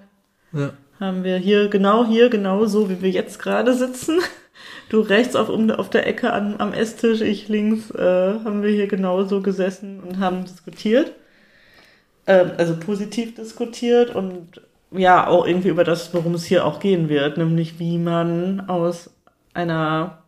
Ja. 0.52 0.71
Haben 1.00 1.25
wir 1.25 1.37
hier, 1.38 1.68
genau 1.68 2.07
hier, 2.07 2.28
genau 2.28 2.64
so, 2.66 2.88
wie 2.88 3.02
wir 3.02 3.11
jetzt 3.11 3.40
gerade 3.40 3.75
sitzen. 3.75 4.21
Du 4.88 5.00
rechts 5.00 5.37
auf, 5.37 5.49
um, 5.49 5.71
auf 5.71 5.90
der 5.90 6.07
Ecke 6.07 6.33
an, 6.33 6.57
am 6.59 6.73
Esstisch, 6.73 7.21
ich 7.21 7.49
links, 7.49 7.90
äh, 7.90 8.35
haben 8.45 8.62
wir 8.62 8.71
hier 8.71 8.87
genau 8.87 9.25
so 9.25 9.42
gesessen 9.42 10.00
und 10.00 10.18
haben 10.18 10.45
diskutiert. 10.45 11.12
Ähm, 12.26 12.52
also 12.57 12.76
positiv 12.76 13.35
diskutiert 13.35 14.14
und 14.14 14.61
ja 14.90 15.26
auch 15.26 15.47
irgendwie 15.47 15.68
über 15.68 15.85
das, 15.85 16.14
worum 16.14 16.35
es 16.35 16.45
hier 16.45 16.64
auch 16.64 16.80
gehen 16.80 17.09
wird, 17.09 17.37
nämlich 17.37 17.78
wie 17.78 17.99
man 17.99 18.68
aus 18.68 19.11
einer 19.54 20.23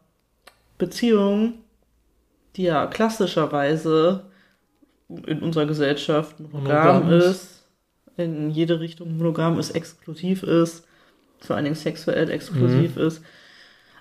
Beziehung, 0.77 1.55
die 2.57 2.65
ja 2.65 2.87
klassischerweise 2.87 4.25
in 5.27 5.41
unserer 5.41 5.67
Gesellschaft 5.67 6.39
monogam, 6.41 7.05
monogam 7.05 7.13
ist, 7.13 7.65
in 8.17 8.51
jede 8.51 8.81
Richtung 8.81 9.17
monogam 9.17 9.59
ist, 9.59 9.71
exklusiv 9.71 10.43
ist, 10.43 10.87
vor 11.41 11.57
allen 11.57 11.65
Dingen 11.65 11.77
sexuell 11.77 12.31
exklusiv 12.31 12.97
mhm. 12.97 13.03
ist, 13.03 13.23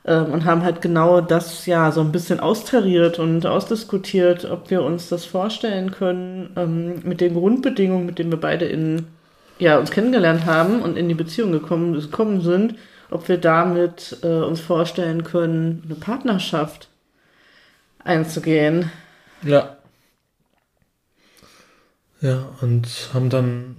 ähm, 0.06 0.32
und 0.32 0.46
haben 0.46 0.64
halt 0.64 0.82
genau 0.82 1.22
das 1.22 1.66
ja 1.66 1.92
so 1.92 2.02
ein 2.02 2.12
bisschen 2.12 2.40
austariert 2.40 3.20
und 3.20 3.46
ausdiskutiert, 3.46 4.46
ob 4.46 4.70
wir 4.70 4.84
uns 4.84 5.10
das 5.10 5.26
vorstellen 5.26 5.92
können, 5.92 6.52
ähm, 6.56 7.02
mit 7.04 7.22
den 7.22 7.34
Grundbedingungen, 7.34 8.06
mit 8.06 8.20
denen 8.20 8.32
wir 8.32 8.40
beide 8.40 8.66
in, 8.66 9.08
ja, 9.58 9.78
uns 9.78 9.92
kennengelernt 9.92 10.46
haben 10.46 10.82
und 10.82 10.98
in 10.98 11.08
die 11.10 11.16
Beziehung 11.16 11.52
gekommen, 11.52 11.94
gekommen 11.94 12.42
sind, 12.42 12.76
ob 13.12 13.28
wir 13.28 13.38
damit 13.38 14.18
äh, 14.24 14.28
uns 14.28 14.62
vorstellen 14.62 15.24
können, 15.24 15.84
eine 15.86 15.96
Partnerschaft 15.96 16.90
einzugehen. 18.10 18.92
Ja. 19.44 19.78
Ja, 22.22 22.50
und 22.62 22.88
haben 23.14 23.30
dann 23.30 23.78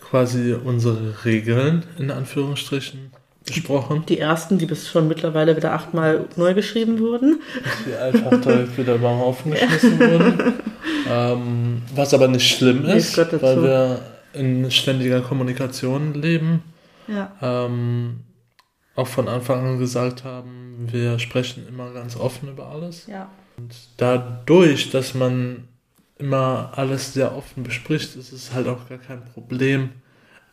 quasi 0.00 0.52
unsere 0.52 1.24
Regeln 1.24 1.84
in 1.98 2.10
Anführungsstrichen 2.10 3.12
besprochen. 3.46 4.04
Die 4.08 4.18
ersten, 4.18 4.58
die 4.58 4.66
bis 4.66 4.88
schon 4.88 5.06
mittlerweile 5.06 5.56
wieder 5.56 5.72
achtmal 5.72 6.26
neu 6.36 6.54
geschrieben 6.54 6.98
wurden. 6.98 7.40
Die 7.86 7.94
einfach 7.94 8.40
direkt 8.40 8.76
wieder 8.78 8.98
mal 8.98 9.20
aufgeschmissen 9.20 9.98
wurden. 9.98 10.54
Ähm, 11.08 11.82
was 11.94 12.14
aber 12.14 12.28
nicht 12.28 12.48
schlimm 12.56 12.84
ist, 12.84 13.16
weil 13.18 13.62
wir 13.62 14.00
in 14.32 14.70
ständiger 14.70 15.20
Kommunikation 15.20 16.14
leben. 16.14 16.62
Ja. 17.06 17.32
Ähm, 17.42 18.20
auch 18.94 19.08
von 19.08 19.28
Anfang 19.28 19.66
an 19.66 19.78
gesagt 19.78 20.24
haben, 20.24 20.88
wir 20.90 21.18
sprechen 21.18 21.66
immer 21.68 21.92
ganz 21.92 22.16
offen 22.16 22.48
über 22.48 22.68
alles. 22.68 23.06
Ja. 23.06 23.28
Und 23.56 23.74
dadurch, 23.96 24.90
dass 24.90 25.14
man 25.14 25.68
immer 26.18 26.72
alles 26.76 27.12
sehr 27.12 27.36
offen 27.36 27.62
bespricht, 27.62 28.16
ist 28.16 28.32
es 28.32 28.52
halt 28.52 28.68
auch 28.68 28.88
gar 28.88 28.98
kein 28.98 29.24
Problem, 29.24 29.90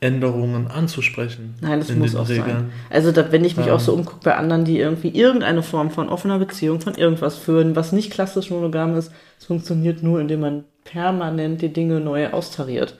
Änderungen 0.01 0.67
anzusprechen. 0.67 1.55
Nein, 1.61 1.79
das 1.79 1.91
muss 1.91 2.15
auch 2.15 2.29
Regeln. 2.29 2.47
sein. 2.47 2.71
Also 2.89 3.11
da, 3.11 3.31
wenn 3.31 3.43
ich 3.43 3.57
mich 3.57 3.67
ähm, 3.67 3.73
auch 3.73 3.79
so 3.81 3.93
umgucke 3.93 4.21
bei 4.23 4.35
anderen, 4.35 4.63
die 4.63 4.79
irgendwie 4.79 5.09
irgendeine 5.09 5.61
Form 5.61 5.91
von 5.91 6.07
offener 6.07 6.39
Beziehung, 6.39 6.79
von 6.79 6.95
irgendwas 6.95 7.37
führen, 7.37 7.75
was 7.75 7.91
nicht 7.91 8.11
klassisch 8.11 8.49
monogam 8.49 8.95
ist, 8.95 9.11
es 9.37 9.45
funktioniert 9.45 10.01
nur, 10.01 10.21
indem 10.21 10.39
man 10.39 10.63
permanent 10.85 11.61
die 11.61 11.73
Dinge 11.73 11.99
neu 11.99 12.29
austariert. 12.29 12.97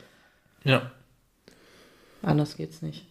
Ja. 0.66 0.92
Anders 2.22 2.58
geht's 2.58 2.82
nicht. 2.82 3.06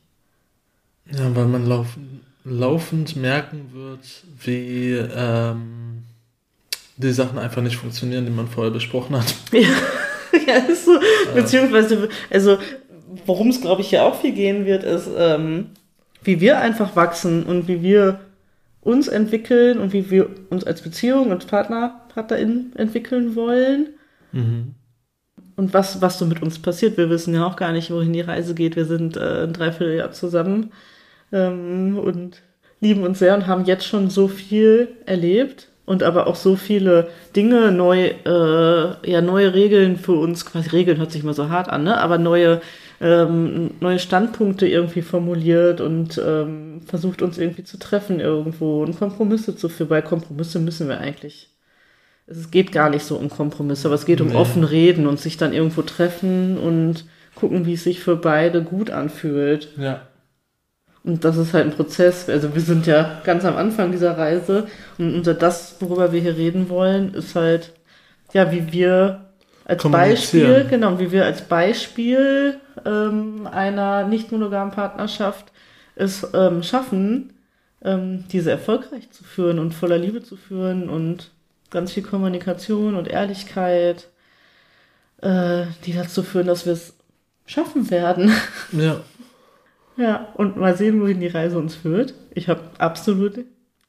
Ja, 1.11 1.35
weil 1.35 1.47
man 1.47 1.67
lauf, 1.67 1.97
laufend 2.45 3.17
merken 3.17 3.71
wird, 3.73 4.25
wie 4.45 4.93
ähm, 4.93 6.03
die 6.99 7.13
Sachen 7.13 7.39
einfach 7.39 7.63
nicht 7.63 7.77
funktionieren, 7.77 8.25
die 8.25 8.33
man 8.33 8.49
vorher 8.49 8.73
besprochen 8.73 9.17
hat. 9.17 9.35
Ja, 9.53 10.41
ja 10.47 10.57
ist 10.69 10.85
so. 10.85 10.99
Beziehungsweise, 11.35 12.09
also 12.29 12.59
worum 13.25 13.49
es, 13.49 13.61
glaube 13.61 13.81
ich, 13.81 13.89
hier 13.89 14.05
auch 14.05 14.21
viel 14.21 14.33
gehen 14.33 14.67
wird, 14.67 14.85
ist, 14.85 15.09
ähm, 15.17 15.71
wie 16.23 16.41
wir 16.41 16.59
einfach 16.59 16.97
wachsen 16.97 17.45
und 17.45 17.67
wie 17.67 17.83
wir 17.83 18.21
uns 18.83 19.09
entwickeln 19.09 19.79
und 19.79 19.93
wie 19.93 20.11
wir 20.11 20.29
uns 20.51 20.65
als 20.65 20.83
Beziehung 20.83 21.31
und 21.31 21.47
Partner, 21.47 22.03
PartnerInnen 22.13 22.75
entwickeln 22.77 23.35
wollen. 23.35 23.89
Mhm. 24.33 24.75
Und 25.57 25.73
was, 25.73 26.03
was 26.03 26.19
so 26.19 26.27
mit 26.27 26.43
uns 26.43 26.59
passiert. 26.59 26.97
Wir 26.99 27.11
wissen 27.11 27.35
ja 27.35 27.47
auch 27.47 27.57
gar 27.57 27.73
nicht, 27.73 27.91
wohin 27.91 28.13
die 28.13 28.21
Reise 28.21 28.55
geht. 28.55 28.77
Wir 28.77 28.85
sind 28.85 29.17
äh, 29.17 29.45
ein 29.45 29.53
Dreivierteljahr 29.53 30.13
zusammen 30.13 30.73
ähm, 31.33 31.99
und 31.99 32.43
lieben 32.81 33.03
uns 33.03 33.19
sehr 33.19 33.35
und 33.35 33.47
haben 33.47 33.65
jetzt 33.65 33.87
schon 33.87 34.11
so 34.11 34.29
viel 34.29 34.89
erlebt 35.07 35.68
und 35.89 36.03
aber 36.03 36.27
auch 36.27 36.37
so 36.37 36.55
viele 36.55 37.09
Dinge 37.35 37.73
neu, 37.73 38.11
äh, 38.25 39.11
ja, 39.11 39.21
neue 39.23 39.55
Regeln 39.55 39.97
für 39.97 40.13
uns, 40.13 40.45
quasi 40.45 40.69
Regeln 40.69 40.99
hört 40.99 41.11
sich 41.11 41.23
mal 41.23 41.33
so 41.33 41.49
hart 41.49 41.71
an, 41.71 41.85
ne? 41.85 41.99
aber 41.99 42.19
neue 42.19 42.61
ähm, 43.01 43.71
neue 43.81 43.99
Standpunkte 43.99 44.67
irgendwie 44.67 45.03
formuliert 45.03 45.81
und 45.81 46.21
ähm, 46.25 46.83
versucht 46.85 47.23
uns 47.23 47.39
irgendwie 47.39 47.65
zu 47.65 47.79
treffen 47.79 48.21
irgendwo 48.21 48.83
und 48.83 48.99
Kompromisse 48.99 49.57
zu 49.57 49.69
führen. 49.69 49.89
Bei 49.89 50.03
Kompromisse 50.03 50.59
müssen 50.59 50.89
wir 50.89 50.99
eigentlich. 50.99 51.49
Es 52.27 52.51
geht 52.51 52.73
gar 52.73 52.91
nicht 52.91 53.05
so 53.05 53.17
um 53.17 53.31
Kompromisse, 53.31 53.89
aber 53.89 53.95
es 53.95 54.05
geht 54.05 54.21
um 54.21 54.29
nee. 54.29 54.35
offen 54.35 54.65
reden 54.65 55.07
und 55.07 55.19
sich 55.19 55.37
dann 55.37 55.55
irgendwo 55.55 55.83
treffen 55.83 56.59
und 56.59 57.07
gucken, 57.35 57.67
wie 57.67 57.75
es 57.75 57.85
sich 57.85 58.01
für 58.01 58.17
beide 58.17 58.63
gut 58.63 58.91
anfühlt. 58.91 59.69
Ja. 59.79 60.03
Und 61.09 61.25
das 61.25 61.39
ist 61.39 61.55
halt 61.55 61.65
ein 61.65 61.73
Prozess. 61.73 62.29
Also 62.29 62.55
wir 62.55 62.61
sind 62.61 62.87
ja 62.87 63.23
ganz 63.25 63.47
am 63.47 63.57
Anfang 63.57 63.93
dieser 63.93 64.19
Reise 64.19 64.67
und 64.99 65.15
unter 65.15 65.33
das, 65.33 65.77
worüber 65.81 66.13
wir 66.13 66.21
hier 66.21 66.37
reden 66.37 66.69
wollen, 66.69 67.15
ist 67.15 67.35
halt, 67.35 67.73
ja, 68.35 68.53
wie 68.53 68.71
wir 68.71 69.25
als 69.65 69.83
Beispiel, 69.83 70.67
genau, 70.69 70.99
wie 70.99 71.11
wir 71.11 71.25
als 71.25 71.41
Beispiel 71.41 72.61
ähm, 72.85 73.49
einer 73.51 74.07
nicht 74.07 74.33
monogamen 74.33 74.75
Partnerschaft 74.75 75.51
es 75.95 76.29
ähm, 76.35 76.63
schaffen, 76.63 77.33
ähm, 77.83 78.25
diese 78.31 78.51
erfolgreich 78.51 79.11
zu 79.11 79.25
führen 79.25 79.59
und 79.59 79.73
voller 79.73 79.99
Liebe 79.99 80.23
zu 80.23 80.37
führen 80.37 80.91
und 80.91 81.31
ganz 81.71 81.93
viel 81.93 82.03
Kommunikation 82.03 82.95
und 82.97 83.09
Ehrlichkeit, 83.09 84.09
äh, 85.23 85.65
die 85.87 85.95
dazu 85.95 86.23
führen, 86.23 86.49
dass 86.49 86.67
wir 86.67 86.75
es 86.75 86.93
schaffen 87.47 87.91
werden. 87.91 88.31
Ja. 88.73 89.01
ja, 89.99 90.29
und 90.35 90.57
mal 90.57 90.77
sehen, 90.77 91.01
wohin 91.01 91.21
die 91.21 91.27
Reise 91.27 91.59
uns 91.59 91.75
führt. 91.75 92.15
Ich 92.33 92.49
habe 92.49 92.63
absolut 92.79 93.45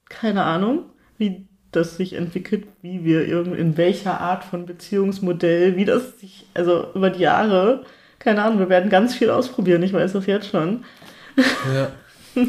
keine 0.09 0.43
Ahnung, 0.43 0.85
wie 1.19 1.47
das 1.71 1.97
sich 1.97 2.13
entwickelt, 2.13 2.65
wie 2.81 3.05
wir 3.05 3.27
irgendwie, 3.27 3.59
in 3.59 3.77
welcher 3.77 4.19
Art 4.19 4.43
von 4.43 4.65
Beziehungsmodell, 4.65 5.75
wie 5.75 5.85
das 5.85 6.19
sich, 6.19 6.47
also 6.55 6.87
über 6.95 7.11
die 7.11 7.21
Jahre, 7.21 7.85
keine 8.17 8.43
Ahnung, 8.43 8.57
wir 8.57 8.69
werden 8.69 8.89
ganz 8.89 9.13
viel 9.13 9.29
ausprobieren, 9.29 9.83
ich 9.83 9.93
weiß 9.93 10.13
das 10.13 10.25
jetzt 10.25 10.49
schon. 10.49 10.83
Ja. 11.73 11.91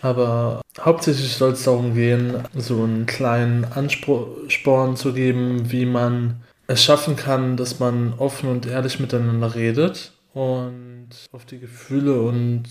Aber 0.00 0.62
hauptsächlich 0.80 1.34
soll 1.34 1.52
es 1.52 1.62
darum 1.62 1.94
gehen, 1.94 2.42
so 2.56 2.82
einen 2.82 3.04
kleinen 3.04 3.64
Ansporn 3.64 4.96
zu 4.96 5.12
geben, 5.12 5.70
wie 5.70 5.86
man 5.86 6.40
es 6.66 6.82
schaffen 6.82 7.16
kann, 7.16 7.58
dass 7.58 7.78
man 7.78 8.14
offen 8.16 8.48
und 8.48 8.66
ehrlich 8.66 8.98
miteinander 8.98 9.54
redet 9.54 10.11
und 10.34 11.08
auf 11.32 11.44
die 11.44 11.58
Gefühle 11.58 12.22
und 12.22 12.64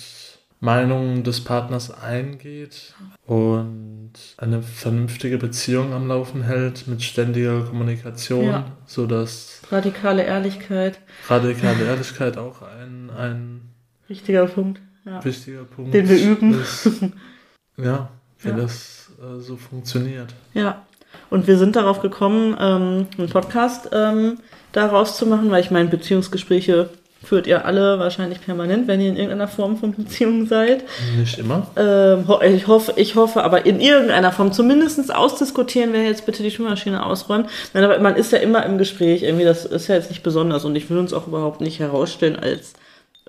Meinungen 0.62 1.24
des 1.24 1.44
Partners 1.44 1.92
eingeht 1.92 2.94
und 3.26 4.14
eine 4.38 4.62
vernünftige 4.62 5.40
Beziehung 5.40 5.92
am 5.92 6.08
Laufen 6.08 6.44
hält 6.44 6.88
mit 6.88 7.02
ständiger 7.02 7.64
Kommunikation, 7.64 8.46
ja. 8.46 8.66
sodass 8.86 9.62
radikale 9.72 10.24
Ehrlichkeit. 10.24 11.00
Radikale 11.28 11.84
Ehrlichkeit 11.84 12.38
auch 12.38 12.62
ein, 12.62 13.10
ein 13.10 13.62
wichtiger 14.08 14.46
Punkt. 14.46 14.80
Ja. 15.04 15.26
Wichtiger 15.26 15.64
Punkt. 15.64 15.96
Den 15.96 16.08
wir 16.08 16.24
üben. 16.24 16.62
Ist, 16.62 17.02
ja, 17.78 18.10
wie 18.40 18.50
ja. 18.50 18.56
das 18.56 19.12
äh, 19.20 19.40
so 19.40 19.58
funktioniert. 19.58 20.36
Ja. 20.54 20.86
Und 21.32 21.48
wir 21.48 21.58
sind 21.58 21.76
darauf 21.76 22.02
gekommen, 22.02 22.56
ähm, 22.60 23.08
einen 23.18 23.30
Podcast 23.30 23.90
ähm, 23.92 24.38
daraus 24.74 25.18
zu 25.18 25.26
machen, 25.26 25.50
weil 25.50 25.62
ich 25.62 25.72
meine, 25.72 25.90
Beziehungsgespräche 25.90 26.90
führt 27.24 27.48
ihr 27.48 27.66
alle 27.66 28.00
wahrscheinlich 28.00 28.42
permanent, 28.42 28.88
wenn 28.88 29.00
ihr 29.00 29.10
in 29.10 29.16
irgendeiner 29.16 29.48
Form 29.48 29.78
von 29.78 29.94
Beziehung 29.94 30.48
seid. 30.48 30.84
Nicht 31.18 31.38
immer. 31.38 31.68
Ähm, 31.78 32.26
ich, 32.56 32.68
hoffe, 32.68 32.94
ich 32.96 33.16
hoffe, 33.16 33.44
aber 33.44 33.66
in 33.66 33.80
irgendeiner 33.80 34.32
Form 34.32 34.52
zumindest 34.52 35.14
ausdiskutieren, 35.14 35.94
wer 35.94 36.04
jetzt 36.04 36.26
bitte 36.26 36.44
die 36.44 36.52
Spülmaschine 36.52 37.06
ausräumt. 37.06 37.48
Nein, 37.74 37.84
aber 37.84 38.00
man 38.00 38.16
ist 38.16 38.32
ja 38.32 38.40
immer 38.40 38.66
im 38.66 38.78
Gespräch, 38.78 39.24
irgendwie, 39.24 39.46
das 39.46 39.66
ist 39.66 39.88
ja 39.88 39.96
jetzt 39.96 40.10
nicht 40.10 40.24
besonders 40.24 40.66
und 40.66 40.76
ich 40.76 40.90
will 40.90 40.98
uns 40.98 41.14
auch 41.14 41.28
überhaupt 41.28 41.62
nicht 41.62 41.80
herausstellen 41.80 42.38
als 42.38 42.74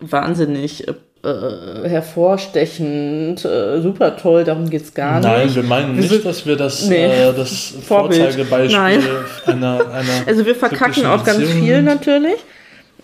wahnsinnig 0.00 0.88
äh, 0.88 0.94
hervorstechend, 1.88 3.44
äh, 3.44 3.81
super 3.81 4.16
toll, 4.16 4.42
darum 4.42 4.68
geht's 4.68 4.92
gar 4.92 5.20
nicht. 5.20 5.28
Nein, 5.28 5.55
wir 5.55 5.62
meinen 5.62 5.96
wir 5.96 6.02
nicht, 6.02 6.24
dass 6.24 6.44
wir 6.46 6.57
das, 6.57 6.87
nee, 6.88 7.05
äh, 7.05 7.33
das 7.33 7.74
Vorzeigebeispiel 7.87 8.76
einer, 9.46 9.90
einer. 9.92 10.26
Also 10.26 10.44
wir 10.44 10.57
verkacken 10.57 11.07
auch 11.07 11.22
ganz 11.22 11.44
viel 11.44 11.83
natürlich. 11.83 12.38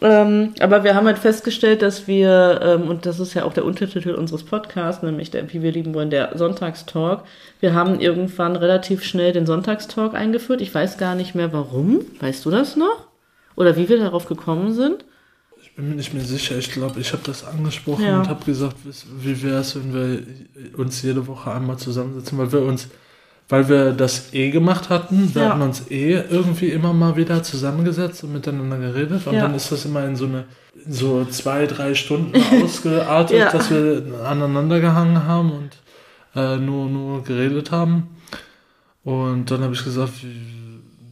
Ähm, 0.00 0.54
aber 0.60 0.84
wir 0.84 0.94
haben 0.94 1.06
halt 1.06 1.18
festgestellt, 1.18 1.82
dass 1.82 2.06
wir, 2.06 2.60
ähm, 2.62 2.88
und 2.88 3.04
das 3.04 3.18
ist 3.18 3.34
ja 3.34 3.44
auch 3.44 3.52
der 3.52 3.64
Untertitel 3.64 4.10
unseres 4.10 4.44
Podcasts, 4.44 5.02
nämlich 5.02 5.30
der 5.30 5.52
Wie 5.52 5.62
wir 5.62 5.72
lieben 5.72 5.92
wollen, 5.94 6.10
der 6.10 6.36
Sonntagstalk. 6.36 7.24
Wir 7.60 7.74
haben 7.74 7.98
irgendwann 7.98 8.54
relativ 8.54 9.02
schnell 9.02 9.32
den 9.32 9.46
Sonntagstalk 9.46 10.14
eingeführt. 10.14 10.60
Ich 10.60 10.72
weiß 10.72 10.98
gar 10.98 11.16
nicht 11.16 11.34
mehr 11.34 11.52
warum. 11.52 12.02
Weißt 12.20 12.44
du 12.44 12.50
das 12.50 12.76
noch? 12.76 13.08
Oder 13.56 13.76
wie 13.76 13.88
wir 13.88 13.98
darauf 13.98 14.26
gekommen 14.26 14.72
sind? 14.72 15.04
Ich 15.60 15.74
bin 15.74 15.88
mir 15.88 15.96
nicht 15.96 16.14
mehr 16.14 16.24
sicher. 16.24 16.56
Ich 16.56 16.70
glaube, 16.70 17.00
ich 17.00 17.12
habe 17.12 17.22
das 17.24 17.44
angesprochen 17.44 18.04
ja. 18.04 18.20
und 18.20 18.28
habe 18.28 18.44
gesagt, 18.44 18.76
wie 19.20 19.42
wäre 19.42 19.58
es, 19.58 19.74
wenn 19.74 19.92
wir 19.92 20.78
uns 20.78 21.02
jede 21.02 21.26
Woche 21.26 21.50
einmal 21.50 21.76
zusammensetzen, 21.76 22.38
weil 22.38 22.52
wir 22.52 22.62
uns 22.62 22.88
weil 23.48 23.68
wir 23.68 23.92
das 23.92 24.34
eh 24.34 24.50
gemacht 24.50 24.88
hatten. 24.90 25.34
Wir 25.34 25.42
Ja. 25.42 25.48
hatten 25.50 25.62
uns 25.62 25.90
eh 25.90 26.12
irgendwie 26.30 26.68
immer 26.68 26.92
mal 26.92 27.16
wieder 27.16 27.42
zusammengesetzt 27.42 28.22
und 28.24 28.32
miteinander 28.32 28.78
geredet. 28.78 29.26
Und 29.26 29.34
Ja. 29.34 29.42
dann 29.42 29.54
ist 29.54 29.72
das 29.72 29.84
immer 29.84 30.04
in 30.04 30.16
so 30.16 30.26
eine 30.26 30.44
in 30.86 30.92
so 30.92 31.24
zwei, 31.24 31.66
drei 31.66 31.94
Stunden 31.94 32.32
ausgeartet, 32.62 33.36
Ja. 33.38 33.50
dass 33.50 33.70
wir 33.70 34.02
aneinander 34.24 34.78
gehangen 34.80 35.24
haben 35.24 35.50
und 35.52 35.70
äh, 36.36 36.56
nur, 36.56 36.88
nur 36.88 37.24
geredet 37.24 37.70
haben. 37.72 38.08
Und 39.04 39.50
dann 39.50 39.62
habe 39.62 39.74
ich 39.74 39.82
gesagt, 39.84 40.12
wie, 40.22 40.36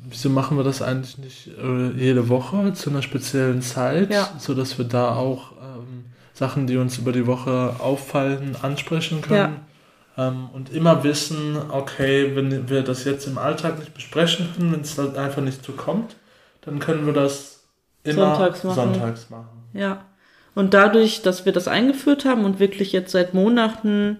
wieso 0.09 0.29
machen 0.31 0.57
wir 0.57 0.64
das 0.64 0.83
eigentlich 0.83 1.18
nicht 1.18 1.49
äh, 1.62 1.90
jede 1.99 2.29
Woche 2.29 2.75
zu 2.75 2.90
einer 2.90 3.03
speziellen 3.03 3.62
Zeit, 3.62 4.12
Ja. 4.12 4.29
sodass 4.38 4.77
wir 4.79 4.85
da 4.85 5.14
auch 5.14 5.53
ähm, 5.53 6.05
Sachen, 6.35 6.66
die 6.66 6.77
uns 6.77 6.99
über 6.99 7.12
die 7.12 7.27
Woche 7.27 7.75
auffallen, 7.79 8.57
ansprechen 8.61 9.22
können. 9.22 9.55
Ähm, 9.55 9.57
und 10.17 10.73
immer 10.73 11.05
wissen, 11.05 11.59
okay, 11.71 12.35
wenn 12.35 12.71
wir 12.71 12.83
das 12.83 13.05
jetzt 13.05 13.27
im 13.27 13.37
Alltag 13.37 13.79
nicht 13.79 13.93
besprechen 13.93 14.49
können, 14.57 14.73
wenn 14.73 14.81
es 14.81 14.97
halt 14.97 15.17
einfach 15.19 15.43
nicht 15.43 15.63
so 15.63 15.73
kommt, 15.73 16.17
dann 16.63 16.79
können 16.79 17.05
wir 17.05 17.13
das 17.13 17.65
immer 18.03 18.37
Sonntags 18.37 18.65
machen. 18.65 18.75
sonntags 18.75 19.31
machen. 19.31 19.65
Ja. 19.75 20.07
Und 20.55 20.73
dadurch, 20.73 21.21
dass 21.21 21.45
wir 21.45 21.53
das 21.53 21.69
eingeführt 21.69 22.25
haben 22.25 22.47
und 22.47 22.61
wirklich 22.61 22.93
jetzt 22.93 23.13
seit 23.13 23.35
Monaten 23.35 24.19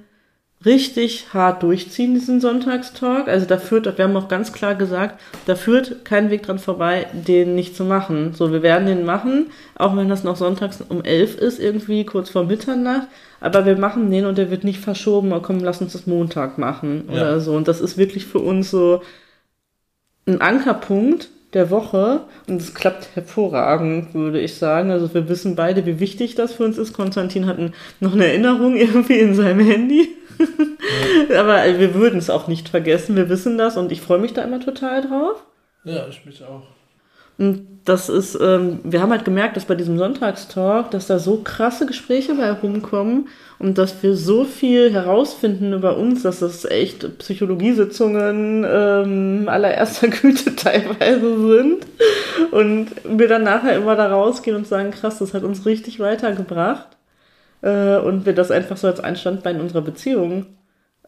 richtig 0.65 1.33
hart 1.35 1.63
durchziehen, 1.63 2.15
diesen 2.15 2.41
Sonntagstalk, 2.41 3.29
also 3.29 3.47
da 3.47 3.59
führt, 3.59 3.99
wir 3.99 4.05
haben 4.05 4.17
auch 4.17 4.29
ganz 4.29 4.53
klar 4.53 4.75
gesagt, 4.75 5.21
da 5.45 5.55
führt 5.55 6.05
kein 6.05 6.31
Weg 6.31 6.43
dran 6.45 6.59
vorbei, 6.59 7.07
den 7.13 7.55
nicht 7.55 7.77
zu 7.77 7.85
machen. 7.85 8.33
So, 8.35 8.51
wir 8.53 8.63
werden 8.63 8.87
den 8.87 9.05
machen, 9.05 9.51
auch 9.77 9.97
wenn 9.97 10.09
das 10.09 10.25
noch 10.25 10.37
sonntags 10.37 10.83
um 10.89 11.05
elf 11.05 11.37
ist, 11.37 11.61
irgendwie 11.61 12.05
kurz 12.05 12.31
vor 12.31 12.45
Mitternacht, 12.45 13.07
aber 13.41 13.67
wir 13.67 13.77
machen 13.77 14.11
den 14.11 14.25
und 14.25 14.39
der 14.39 14.51
wird 14.51 14.65
nicht 14.65 14.81
verschoben, 14.81 15.33
oh, 15.33 15.41
komm, 15.41 15.61
lass 15.61 15.81
uns 15.83 15.93
das 15.93 16.07
Montag 16.07 16.57
machen 16.59 17.05
oder 17.09 17.33
Ja. 17.33 17.41
so. 17.41 17.53
Und 17.55 17.69
das 17.69 17.81
ist 17.81 17.99
wirklich 17.99 18.25
für 18.27 18.39
uns 18.41 18.71
so 18.71 19.03
ein 20.27 20.41
Ankerpunkt 20.41 21.29
der 21.53 21.71
Woche 21.71 22.23
und 22.49 22.61
es 22.61 22.75
klappt 22.75 23.11
hervorragend, 23.15 24.15
würde 24.15 24.41
ich 24.41 24.55
sagen. 24.55 24.91
Also 24.91 25.13
wir 25.15 25.29
wissen 25.29 25.55
beide, 25.55 25.87
wie 25.87 26.01
wichtig 26.01 26.35
das 26.35 26.55
für 26.55 26.65
uns 26.65 26.77
ist. 26.77 26.93
Konstantin 26.93 27.47
hat 27.47 27.59
noch 28.01 28.15
eine 28.15 28.27
Erinnerung 28.27 28.77
irgendwie 28.77 29.19
in 29.21 29.35
seinem 29.35 29.65
Handy. 29.65 30.09
Aber 31.37 31.65
wir 31.79 31.95
würden 31.95 32.19
es 32.19 32.31
auch 32.31 32.49
nicht 32.49 32.69
vergessen. 32.69 33.17
Wir 33.17 33.29
wissen 33.29 33.59
das 33.59 33.77
und 33.77 33.93
ich 33.93 34.01
freue 34.01 34.19
mich 34.19 34.33
da 34.33 34.43
immer 34.43 34.61
total 34.61 35.03
drauf. 35.03 35.45
Ja, 35.85 36.07
ich 36.09 36.25
mich 36.25 36.43
auch. 36.43 36.63
Und 37.39 37.67
das 37.85 38.09
ist, 38.09 38.37
ähm, 38.41 38.81
wir 38.83 39.03
haben 39.03 39.11
halt 39.13 39.27
gemerkt, 39.27 39.57
dass 39.57 39.67
bei 39.67 39.75
diesem 39.75 39.99
Sonntagstalk, 39.99 40.91
dass 40.91 41.07
da 41.07 41.19
so 41.19 41.43
krasse 41.45 41.85
Gespräche 41.85 42.35
bei 42.35 42.51
rumkommen 42.51 43.29
und 43.59 43.77
dass 43.77 44.03
wir 44.03 44.17
so 44.17 44.45
viel 44.45 44.91
herausfinden 44.91 45.75
über 45.75 45.99
uns, 45.99 46.23
dass 46.23 46.41
das 46.41 46.65
echt 46.65 47.19
Psychologiesitzungen 47.19 48.67
ähm, 48.67 49.49
allererster 49.49 50.09
Güte 50.23 50.57
teilweise 50.57 51.39
sind. 51.49 51.87
Und 52.53 52.89
wir 53.05 53.29
dann 53.29 53.45
nachher 53.45 53.77
immer 53.77 53.97
da 53.97 54.09
rausgehen 54.11 54.57
und 54.57 54.67
sagen, 54.67 54.91
krass, 54.91 55.19
das 55.19 55.35
hat 55.35 55.45
uns 55.45 55.67
richtig 55.67 56.01
weitergebracht. 56.01 56.96
Äh, 57.63 57.97
und 57.99 58.27
wir 58.27 58.35
das 58.35 58.51
einfach 58.51 58.77
so 58.77 58.87
als 58.87 59.01
ein 59.01 59.17
Standbein 59.17 59.61
unserer 59.61 59.83
Beziehung 59.83 60.47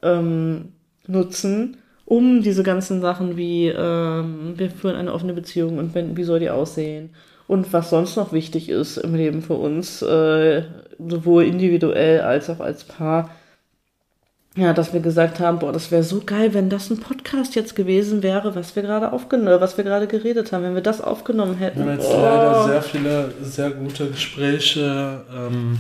ähm, 0.03 0.73
nutzen, 1.07 1.77
um 2.05 2.43
diese 2.43 2.63
ganzen 2.63 3.01
Sachen 3.01 3.37
wie 3.37 3.69
ähm, 3.69 4.55
wir 4.57 4.71
führen 4.71 4.97
eine 4.97 5.13
offene 5.13 5.35
Beziehung 5.35 5.79
und 5.79 5.95
wenn, 5.95 6.17
wie 6.17 6.25
soll 6.25 6.41
die 6.41 6.51
aussehen 6.51 7.11
und 7.47 7.73
was 7.73 7.91
sonst 7.91 8.17
noch 8.17 8.33
wichtig 8.33 8.69
ist 8.69 8.97
im 8.99 9.15
Leben 9.15 9.43
für 9.43 9.55
uns, 9.55 10.03
äh, 10.03 10.63
sowohl 10.99 11.45
individuell 11.45 12.21
als 12.23 12.49
auch 12.51 12.61
als 12.61 12.85
Paar. 12.85 13.31
Ja, 14.57 14.73
dass 14.73 14.93
wir 14.93 15.01
gesagt 15.01 15.39
haben, 15.39 15.61
boah, 15.61 15.73
das 15.73 15.93
wäre 15.93 16.03
so 16.03 16.21
geil, 16.27 16.53
wenn 16.53 16.69
das 16.69 16.91
ein 16.91 16.99
Podcast 16.99 17.55
jetzt 17.55 17.77
gewesen 17.77 18.25
wäre, 18.25 18.57
was 18.57 18.75
wir 18.75 18.83
gerade 18.83 19.13
aufgenommen, 19.13 19.61
was 19.61 19.77
wir 19.77 19.85
gerade 19.85 20.09
geredet 20.09 20.51
haben, 20.51 20.65
wenn 20.65 20.75
wir 20.75 20.83
das 20.83 21.01
aufgenommen 21.01 21.55
hätten. 21.55 21.85
Wir 21.85 21.93
haben 21.93 21.99
jetzt 22.01 22.09
Oh. 22.11 22.21
leider 22.21 22.65
sehr 22.65 22.83
viele, 22.83 23.31
sehr 23.43 23.71
gute 23.71 24.09
Gespräche 24.11 25.21
ähm, 25.33 25.79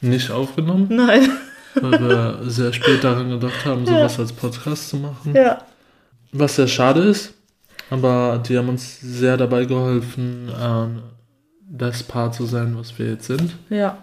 nicht 0.00 0.30
aufgenommen, 0.30 0.86
Nein. 0.90 1.30
weil 1.74 2.00
wir 2.00 2.38
sehr 2.50 2.72
spät 2.72 3.02
daran 3.04 3.30
gedacht 3.30 3.64
haben, 3.64 3.84
sowas 3.86 4.18
als 4.18 4.32
Podcast 4.32 4.88
zu 4.90 4.96
machen. 4.96 5.34
Ja. 5.34 5.58
Was 6.32 6.56
sehr 6.56 6.68
schade 6.68 7.00
ist, 7.02 7.32
aber 7.90 8.42
die 8.46 8.56
haben 8.58 8.68
uns 8.68 9.00
sehr 9.00 9.36
dabei 9.36 9.64
geholfen, 9.64 10.50
ähm, 10.60 11.02
das 11.70 12.02
Paar 12.02 12.32
zu 12.32 12.44
sein, 12.46 12.76
was 12.78 12.98
wir 12.98 13.06
jetzt 13.10 13.26
sind. 13.26 13.54
Ja. 13.70 13.98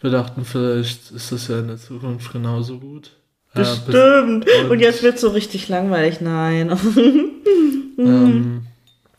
Wir 0.00 0.10
dachten, 0.10 0.44
vielleicht 0.44 1.10
ist 1.10 1.30
das 1.32 1.48
ja 1.48 1.58
in 1.60 1.68
der 1.68 1.76
Zukunft 1.76 2.32
genauso 2.32 2.78
gut. 2.78 3.10
Äh, 3.54 3.58
Bestimmt. 3.58 4.46
und- 4.62 4.70
Und 4.70 4.78
jetzt 4.80 5.02
wird 5.02 5.18
so 5.18 5.28
richtig 5.30 5.68
langweilig. 5.68 6.20
Nein. 6.20 6.70
ähm, 7.98 8.62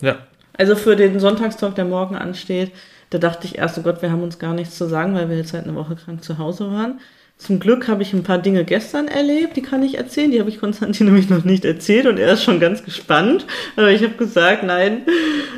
ja, 0.02 0.16
Also 0.58 0.76
für 0.76 0.96
den 0.96 1.20
Sonntagstalk, 1.20 1.76
der 1.76 1.86
morgen 1.86 2.16
ansteht, 2.16 2.72
da 3.12 3.18
dachte 3.18 3.46
ich 3.46 3.58
erst, 3.58 3.78
oh 3.78 3.82
Gott, 3.82 4.02
wir 4.02 4.10
haben 4.10 4.24
uns 4.24 4.40
gar 4.40 4.54
nichts 4.54 4.78
zu 4.78 4.88
sagen, 4.88 5.14
weil 5.14 5.30
wir 5.30 5.38
jetzt 5.38 5.54
halt 5.54 5.66
eine 5.66 5.76
Woche 5.76 5.96
krank 5.96 6.24
zu 6.24 6.38
Hause 6.38 6.72
waren. 6.72 7.00
Zum 7.38 7.60
Glück 7.60 7.88
habe 7.88 8.04
ich 8.04 8.14
ein 8.14 8.24
paar 8.24 8.38
Dinge 8.38 8.64
gestern 8.64 9.08
erlebt, 9.08 9.58
die 9.58 9.64
kann 9.64 9.84
ich 9.84 9.98
erzählen. 9.98 10.32
Die 10.32 10.40
habe 10.40 10.50
ich 10.50 10.60
Konstantin 10.60 11.06
nämlich 11.08 11.30
noch 11.30 11.44
nicht 11.44 11.66
erzählt 11.66 12.06
und 12.06 12.18
er 12.18 12.34
ist 12.34 12.44
schon 12.44 12.60
ganz 12.60 12.84
gespannt. 12.84 13.46
Aber 13.76 13.90
ich 13.90 14.02
habe 14.04 14.14
gesagt, 14.14 14.64
nein, 14.64 15.02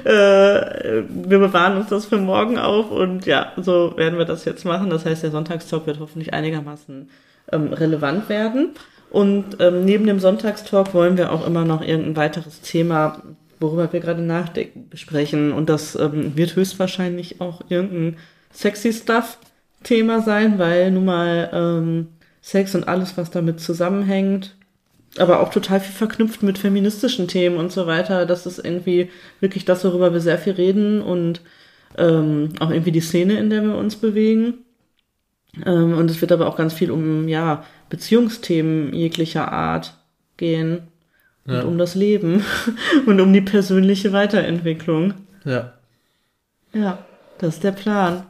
äh, 0.04 0.10
wir 1.10 1.39
bewahren 1.39 1.78
uns 1.78 1.89
das 1.89 2.06
für 2.06 2.18
morgen 2.18 2.58
auf 2.58 2.89
und 2.89 3.26
ja, 3.26 3.52
so 3.58 3.94
werden 3.98 4.18
wir 4.18 4.26
das 4.26 4.46
jetzt 4.46 4.66
machen. 4.66 4.89
Das 4.89 5.06
heißt, 5.06 5.24
der 5.24 5.32
Sonntagstalk 5.32 5.86
wird 5.86 6.00
hoffentlich 6.00 6.34
einigermaßen 6.34 7.10
ähm, 7.52 7.74
relevant 7.74 8.30
werden. 8.30 8.70
Und 9.12 9.58
ähm, 9.60 9.86
neben 9.86 10.08
dem 10.08 10.20
Sonntagstalk 10.20 10.96
wollen 10.96 11.18
wir 11.18 11.32
auch 11.32 11.46
immer 11.46 11.66
noch 11.66 11.82
irgendein 11.82 12.16
weiteres 12.16 12.62
Thema, 12.62 13.22
worüber 13.63 13.91
wir 13.91 13.99
gerade 13.99 14.21
nachdenken, 14.21 14.89
besprechen. 14.89 15.52
Und 15.52 15.69
das 15.69 15.95
ähm, 15.95 16.38
wird 16.38 16.56
höchstwahrscheinlich 16.56 17.41
auch 17.41 17.62
irgendein 17.69 18.17
sexy 18.52 18.93
Stuff 18.93 19.39
Thema 19.82 20.21
sein, 20.21 20.60
weil 20.60 20.91
nun 20.91 21.06
mal 21.06 21.49
ähm, 21.52 22.08
Sex 22.41 22.76
und 22.76 22.88
alles, 22.88 23.17
was 23.17 23.32
damit 23.32 23.60
zusammenhängt, 23.60 24.56
aber 25.17 25.39
auch 25.39 25.49
total 25.49 25.80
viel 25.80 25.93
verknüpft 25.93 26.43
mit 26.43 26.58
feministischen 26.58 27.28
Themen 27.28 27.58
und 27.58 27.71
so 27.71 27.88
weiter. 27.88 28.26
Das 28.26 28.45
ist 28.45 28.60
irgendwie 28.60 29.10
wirklich 29.39 29.65
das, 29.65 29.84
worüber 29.84 30.13
wir 30.13 30.19
sehr 30.19 30.38
viel 30.38 30.54
reden 30.54 31.02
und 31.02 31.41
ähm, 31.97 32.49
auch 32.60 32.69
irgendwie 32.69 32.91
die 32.91 33.02
Szene, 33.02 33.38
in 33.39 33.49
der 33.49 33.63
wir 33.63 33.78
uns 33.78 33.95
bewegen. 33.95 34.65
Ähm, 35.65 35.97
und 35.97 36.10
es 36.10 36.19
wird 36.21 36.32
aber 36.32 36.47
auch 36.47 36.56
ganz 36.58 36.73
viel 36.73 36.91
um, 36.91 37.28
ja, 37.28 37.63
Beziehungsthemen 37.89 38.93
jeglicher 38.93 39.52
Art 39.52 39.93
gehen. 40.38 40.88
Und 41.46 41.54
Ja. 41.54 41.64
um 41.64 41.78
das 41.78 41.96
Leben 41.96 42.44
und 43.06 43.20
um 43.20 43.34
die 43.34 43.42
persönliche 43.42 44.14
Weiterentwicklung. 44.14 45.14
ja. 45.46 45.74
Ja, 46.76 46.98
das 47.38 47.56
ist 47.56 47.64
der 47.64 47.72
Plan. 47.74 48.24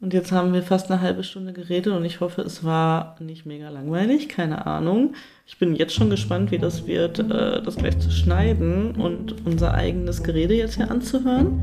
Und 0.00 0.12
jetzt 0.14 0.32
haben 0.32 0.52
wir 0.54 0.62
fast 0.62 0.90
eine 0.90 1.00
halbe 1.02 1.22
Stunde 1.22 1.52
geredet 1.52 1.92
und 1.92 2.04
ich 2.04 2.20
hoffe, 2.20 2.40
es 2.42 2.64
war 2.64 3.16
nicht 3.20 3.44
mega 3.46 3.68
langweilig, 3.68 4.28
keine 4.30 4.66
Ahnung. 4.66 5.14
Ich 5.46 5.58
bin 5.58 5.74
jetzt 5.74 5.94
schon 5.94 6.08
gespannt, 6.10 6.50
wie 6.50 6.58
das 6.58 6.86
wird, 6.86 7.18
äh, 7.18 7.60
das 7.62 7.76
gleich 7.76 7.98
zu 7.98 8.10
schneiden 8.10 8.92
und 8.96 9.34
unser 9.46 9.74
eigenes 9.74 10.22
Gerede 10.22 10.54
jetzt 10.54 10.76
hier 10.76 10.90
anzuhören. 10.90 11.60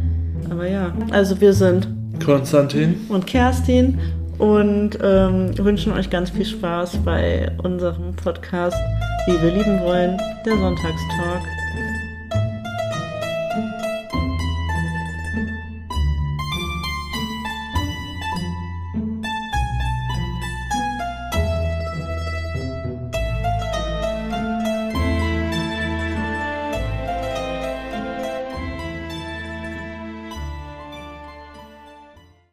Aber 0.50 0.68
ja, 0.68 0.94
also 1.12 1.40
wir 1.42 1.54
sind 1.54 1.88
Konstantin, 2.24 3.02
und 3.10 3.26
Kerstin 3.26 4.00
und 4.38 4.98
ähm, 5.02 5.58
wünschen 5.58 5.94
euch 5.94 6.10
ganz 6.12 6.30
viel 6.32 6.46
Spaß 6.46 6.98
bei 7.04 7.52
unserem 7.64 8.16
Podcast, 8.16 8.78
wie 9.28 9.42
wir 9.42 9.52
lieben 9.52 9.82
wollen, 9.82 10.18
der 10.46 10.58
Sonntagstalk. 10.58 11.61